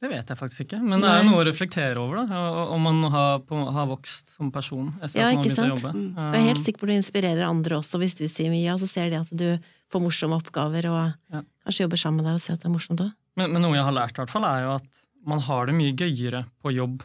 det 0.00 0.08
vet 0.08 0.30
jeg 0.32 0.38
faktisk 0.38 0.64
ikke, 0.64 0.78
men 0.80 1.02
det 1.02 1.08
er 1.12 1.26
noe 1.26 1.42
å 1.42 1.44
reflektere 1.44 2.00
over. 2.00 2.22
da, 2.24 2.38
Om 2.72 2.86
man 2.88 3.02
har, 3.12 3.42
på, 3.44 3.58
har 3.76 3.88
vokst 3.90 4.32
som 4.32 4.48
person 4.52 4.88
ja, 5.12 5.28
ikke 5.36 5.52
sant? 5.52 5.84
Mm. 5.84 6.14
Jeg 6.16 6.38
er 6.38 6.46
helt 6.46 6.62
sikker 6.64 6.80
på 6.80 6.88
at 6.88 6.92
du 6.92 6.96
inspirerer 6.96 7.44
andre 7.44 7.76
også. 7.82 8.00
Hvis 8.00 8.16
du 8.16 8.24
sier 8.24 8.54
ja, 8.56 8.78
så 8.80 8.88
ser 8.88 9.12
de 9.12 9.20
at 9.20 9.28
du 9.28 9.46
får 9.92 10.02
morsomme 10.02 10.38
oppgaver, 10.40 10.88
og 10.88 11.34
ja. 11.34 11.42
kanskje 11.66 11.84
jobber 11.84 12.00
sammen 12.00 12.22
med 12.22 12.30
deg 12.30 12.40
og 12.40 12.44
ser 12.46 12.56
at 12.56 12.64
det 12.64 12.70
er 12.70 12.74
morsomt 12.78 13.04
òg. 13.04 13.12
Men, 13.36 13.52
men, 13.52 13.60
noe 13.60 13.76
jeg 13.76 13.84
har 13.86 13.96
lært, 13.96 14.16
i 14.16 14.22
hvert 14.22 14.32
fall, 14.32 14.48
er 14.48 14.64
jo 14.64 14.72
at 14.78 15.04
man 15.28 15.44
har 15.44 15.68
det 15.68 15.76
mye 15.76 15.92
gøyere 15.92 16.46
på 16.64 16.72
jobb 16.72 17.04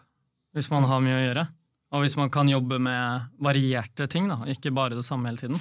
hvis 0.55 0.71
man 0.71 0.87
har 0.87 1.03
mye 1.03 1.17
å 1.17 1.23
gjøre. 1.25 1.45
Og 1.95 2.03
hvis 2.03 2.17
man 2.19 2.31
kan 2.33 2.49
jobbe 2.51 2.77
med 2.83 3.29
varierte 3.39 4.07
ting, 4.11 4.27
da, 4.27 4.41
ikke 4.51 4.73
bare 4.75 4.97
det 4.97 5.05
samme 5.07 5.31
hele 5.31 5.39
tiden. 5.39 5.55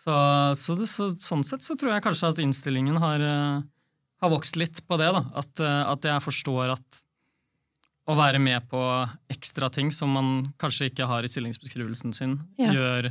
Så, 0.00 0.14
så, 0.56 0.76
det, 0.78 0.86
så, 0.88 1.10
sånn 1.20 1.42
sett 1.44 1.66
så 1.66 1.76
tror 1.76 1.92
jeg 1.92 2.04
kanskje 2.06 2.30
at 2.30 2.40
innstillingen 2.40 3.00
har, 3.02 3.20
uh, 3.20 3.60
har 4.22 4.32
vokst 4.32 4.56
litt 4.60 4.80
på 4.86 4.96
det. 5.00 5.10
da, 5.16 5.24
at, 5.42 5.52
uh, 5.60 5.82
at, 5.90 6.06
jeg 6.06 6.24
forstår 6.24 6.76
at 6.76 7.02
å 8.10 8.16
være 8.16 8.40
med 8.42 8.64
på 8.70 8.80
ekstra 9.30 9.68
ting 9.74 9.90
som 9.94 10.14
man 10.14 10.30
kanskje 10.60 10.88
ikke 10.90 11.08
har 11.10 11.26
i 11.26 11.30
stillingsbeskrivelsen 11.30 12.14
sin, 12.16 12.38
ja. 12.58 12.72
gjør 12.74 13.10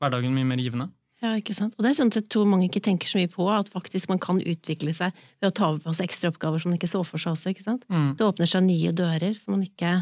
hverdagen 0.00 0.36
mye 0.36 0.48
mer 0.52 0.62
givende. 0.62 0.90
Ja, 1.20 1.34
ikke 1.36 1.52
sant. 1.52 1.74
Og 1.76 1.84
det 1.84 1.90
er 1.90 1.98
sånn 1.98 2.12
at 2.12 2.16
jeg 2.16 2.30
tror 2.32 2.46
mange 2.48 2.70
ikke 2.70 2.80
tenker 2.84 3.10
så 3.10 3.18
mye 3.20 3.28
på, 3.28 3.44
at 3.52 3.68
faktisk 3.72 4.08
man 4.08 4.20
kan 4.22 4.38
utvikle 4.40 4.94
seg 4.96 5.12
ved 5.42 5.50
å 5.50 5.56
ta 5.56 5.74
på 5.82 5.92
seg 5.96 6.06
ekstra 6.08 6.30
oppgaver 6.32 6.62
som 6.62 6.72
man 6.72 6.78
ikke 6.78 6.88
så 6.88 7.02
for 7.04 7.20
seg 7.20 7.52
ikke 7.52 7.66
sant. 7.66 7.84
Mm. 7.92 8.14
Det 8.16 8.24
åpner 8.24 8.48
seg 8.48 8.64
nye 8.64 8.94
dører 8.96 9.36
som 9.36 9.56
man 9.56 9.66
ikke 9.66 9.98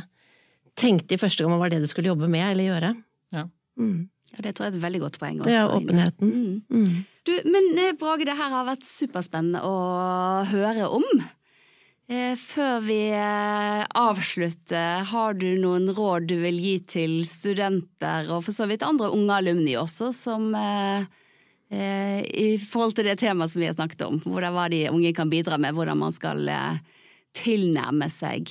tenkte 0.79 1.17
i 1.17 1.21
første 1.21 1.45
gang 1.45 1.59
var 1.61 1.73
det 1.73 1.83
du 1.83 1.89
skulle 1.91 2.13
jobbe 2.13 2.31
med 2.31 2.45
eller 2.53 2.71
gjøre. 2.71 2.93
Ja. 3.35 3.45
Mm. 3.81 4.07
Ja, 4.35 4.43
det 4.45 4.55
tror 4.55 4.67
jeg 4.67 4.75
er 4.75 4.77
et 4.77 4.85
veldig 4.85 5.01
godt 5.07 5.19
poeng. 5.21 5.41
Også, 5.41 5.49
Det 5.49 5.57
er 5.57 5.73
åpenheten. 5.73 6.31
Mm. 6.31 6.63
Mm. 6.69 7.05
Du, 7.29 7.33
men 7.49 7.69
eh, 7.81 7.95
Brage, 7.99 8.27
det 8.29 8.37
her 8.37 8.53
har 8.53 8.67
vært 8.69 8.85
superspennende 8.87 9.63
å 9.65 9.77
høre 10.51 10.89
om. 10.99 11.07
Eh, 12.09 12.35
Før 12.41 12.83
vi 12.85 12.99
eh, 13.17 13.85
avslutter, 14.01 15.07
har 15.11 15.39
du 15.41 15.49
noen 15.61 15.89
råd 15.97 16.29
du 16.31 16.37
vil 16.45 16.61
gi 16.61 16.75
til 16.97 17.17
studenter, 17.29 18.29
og 18.33 18.45
for 18.47 18.57
så 18.57 18.69
vidt 18.69 18.85
andre 18.87 19.11
unge 19.17 19.41
alumni 19.41 19.77
også, 19.81 20.13
som 20.17 20.53
eh, 20.57 21.09
eh, 21.73 22.21
i 22.25 22.49
forhold 22.61 22.97
til 22.97 23.09
det 23.09 23.19
temaet 23.25 23.53
som 23.53 23.65
vi 23.65 23.69
har 23.69 23.77
snakket 23.77 24.07
om, 24.09 24.21
hvordan 24.25 24.57
hva 24.57 24.69
de 24.73 24.87
unge 24.93 25.13
kan 25.17 25.33
bidra 25.33 25.61
med, 25.61 25.77
hvordan 25.77 26.01
man 26.05 26.17
skal 26.17 26.45
tilnærme 27.37 28.09
seg 28.13 28.49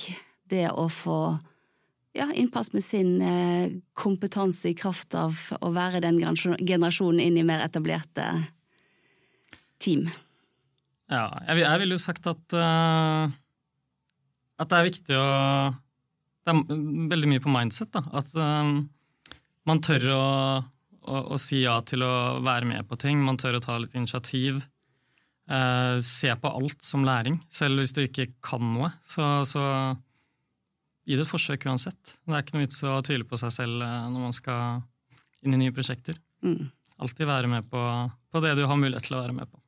det 0.48 0.68
å 0.70 0.86
få 0.90 1.20
ja, 2.18 2.28
innpass 2.34 2.72
med 2.74 2.84
sin 2.84 3.20
eh, 3.22 3.70
kompetanse 3.96 4.72
i 4.72 4.76
kraft 4.78 5.14
av 5.18 5.36
å 5.62 5.70
være 5.74 6.02
den 6.04 6.18
generasjonen 6.20 7.22
inn 7.22 7.38
i 7.38 7.46
mer 7.46 7.62
etablerte 7.64 8.26
team. 9.82 10.08
Ja, 11.08 11.28
jeg, 11.46 11.62
jeg 11.62 11.82
ville 11.82 11.96
jo 11.96 12.02
sagt 12.02 12.26
at 12.28 12.56
uh, 12.56 13.30
at 14.58 14.70
det 14.70 14.78
er 14.78 14.88
viktig 14.88 15.16
å 15.16 15.28
Det 16.44 16.54
er 16.54 16.80
veldig 17.12 17.30
mye 17.30 17.44
på 17.44 17.52
mindset, 17.52 17.92
da. 17.94 18.02
At 18.18 18.32
uh, 18.36 18.80
man 19.68 19.82
tør 19.84 20.08
å, 20.14 20.24
å, 21.04 21.22
å 21.36 21.38
si 21.40 21.62
ja 21.62 21.76
til 21.86 22.04
å 22.06 22.40
være 22.44 22.68
med 22.68 22.88
på 22.88 22.98
ting. 23.00 23.20
Man 23.24 23.38
tør 23.40 23.58
å 23.58 23.62
ta 23.64 23.76
litt 23.80 23.96
initiativ. 23.98 24.62
Uh, 25.48 26.00
se 26.04 26.32
på 26.40 26.48
alt 26.48 26.84
som 26.84 27.04
læring. 27.04 27.38
Selv 27.52 27.82
hvis 27.82 27.92
du 27.96 28.02
ikke 28.06 28.30
kan 28.44 28.64
noe, 28.64 28.90
så, 29.04 29.44
så 29.48 29.62
gi 31.08 31.16
det 31.16 31.24
et 31.24 31.30
forsøk 31.30 31.64
uansett. 31.70 32.18
Det 32.26 32.34
er 32.34 32.44
ikke 32.44 32.58
noe 32.58 32.66
vits 32.66 32.82
å 32.84 32.98
tvile 33.06 33.26
på 33.28 33.38
seg 33.40 33.54
selv 33.54 33.84
eh, 33.84 34.08
når 34.12 34.26
man 34.26 34.36
skal 34.36 34.82
inn 35.46 35.56
i 35.56 35.62
nye 35.62 35.74
prosjekter. 35.74 36.18
Mm. 36.44 36.68
Alltid 36.98 37.30
være 37.30 37.48
med 37.50 37.70
på, 37.70 37.80
på 38.32 38.42
det 38.44 38.56
du 38.58 38.66
har 38.68 38.78
mulighet 38.78 39.08
til 39.08 39.16
å 39.16 39.22
være 39.22 39.36
med 39.36 39.48
på. 39.48 39.60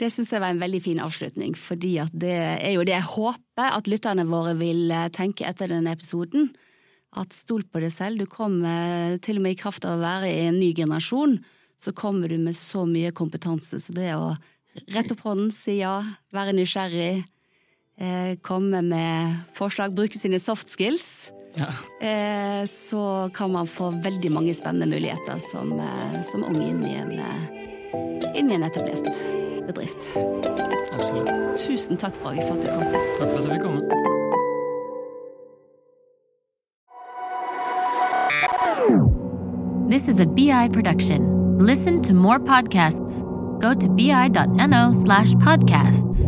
Det 0.00 0.08
syns 0.08 0.30
jeg 0.32 0.40
var 0.40 0.54
en 0.54 0.62
veldig 0.62 0.80
fin 0.80 1.00
avslutning, 1.04 1.54
fordi 1.60 1.92
det 2.16 2.32
er 2.32 2.72
jo 2.72 2.84
det 2.88 2.94
jeg 2.94 3.08
håper 3.10 3.74
at 3.76 3.88
lytterne 3.90 4.24
våre 4.28 4.54
vil 4.58 4.88
eh, 4.96 5.10
tenke 5.14 5.46
etter 5.46 5.70
denne 5.70 5.92
episoden. 5.94 6.48
At 7.20 7.34
stol 7.34 7.64
på 7.66 7.82
deg 7.82 7.92
selv. 7.92 8.22
Du 8.22 8.30
kommer 8.30 9.18
til 9.22 9.40
og 9.40 9.44
med 9.44 9.56
i 9.56 9.60
kraft 9.60 9.84
av 9.86 9.98
å 9.98 10.02
være 10.02 10.30
i 10.30 10.46
en 10.46 10.60
ny 10.62 10.70
generasjon, 10.78 11.40
så 11.80 11.92
kommer 11.96 12.30
du 12.30 12.38
med 12.38 12.56
så 12.56 12.84
mye 12.86 13.10
kompetanse. 13.16 13.80
Så 13.82 13.94
det 13.96 14.12
å 14.14 14.32
rette 14.94 15.16
opp 15.16 15.24
hånden, 15.26 15.50
si 15.54 15.80
ja, 15.80 16.00
være 16.34 16.54
nysgjerrig, 16.56 17.12
eh, 17.20 17.28
komme 18.42 18.80
med 18.82 19.34
forslag, 19.56 19.92
bruke 19.94 20.16
sine 20.16 20.38
soft 20.40 20.70
skills, 20.72 21.32
Ja. 21.56 21.66
eh, 22.00 22.64
så 22.64 23.30
kan 23.34 23.50
man 23.52 23.66
få 23.66 23.90
veldig 24.02 24.30
mange 24.32 24.54
spennende 24.54 24.86
muligheter 24.86 25.38
som, 25.38 25.72
eh, 25.80 26.20
som 26.22 26.44
ung 26.44 26.62
inn 26.62 26.84
i 26.86 26.94
en, 26.94 27.12
eh, 27.18 28.38
inn 28.38 28.50
i 28.50 28.54
en 28.54 28.62
etablert 28.62 29.10
bedrift. 29.66 30.12
Absolutt. 30.92 31.28
Tusen 31.58 31.96
takk, 31.98 32.14
Brage, 32.22 32.42
for 32.46 32.54
at 32.54 32.62
du 32.62 32.68
kom. 32.68 32.84
Takk 33.18 33.30
for 33.30 33.38
at 33.38 33.44
du 33.44 33.50
fikk 33.50 33.62
komme. 33.62 33.82
This 39.88 40.08
is 40.08 40.20
a 40.20 40.26
BI 40.26 40.68
production. 40.68 41.58
Listen 41.58 42.00
to 42.02 42.14
more 42.14 42.38
podcasts. 42.38 43.22
Go 43.60 43.74
to 43.74 43.88
bi.no 43.88 44.92
slash 44.92 45.34
podcasts. 45.34 46.26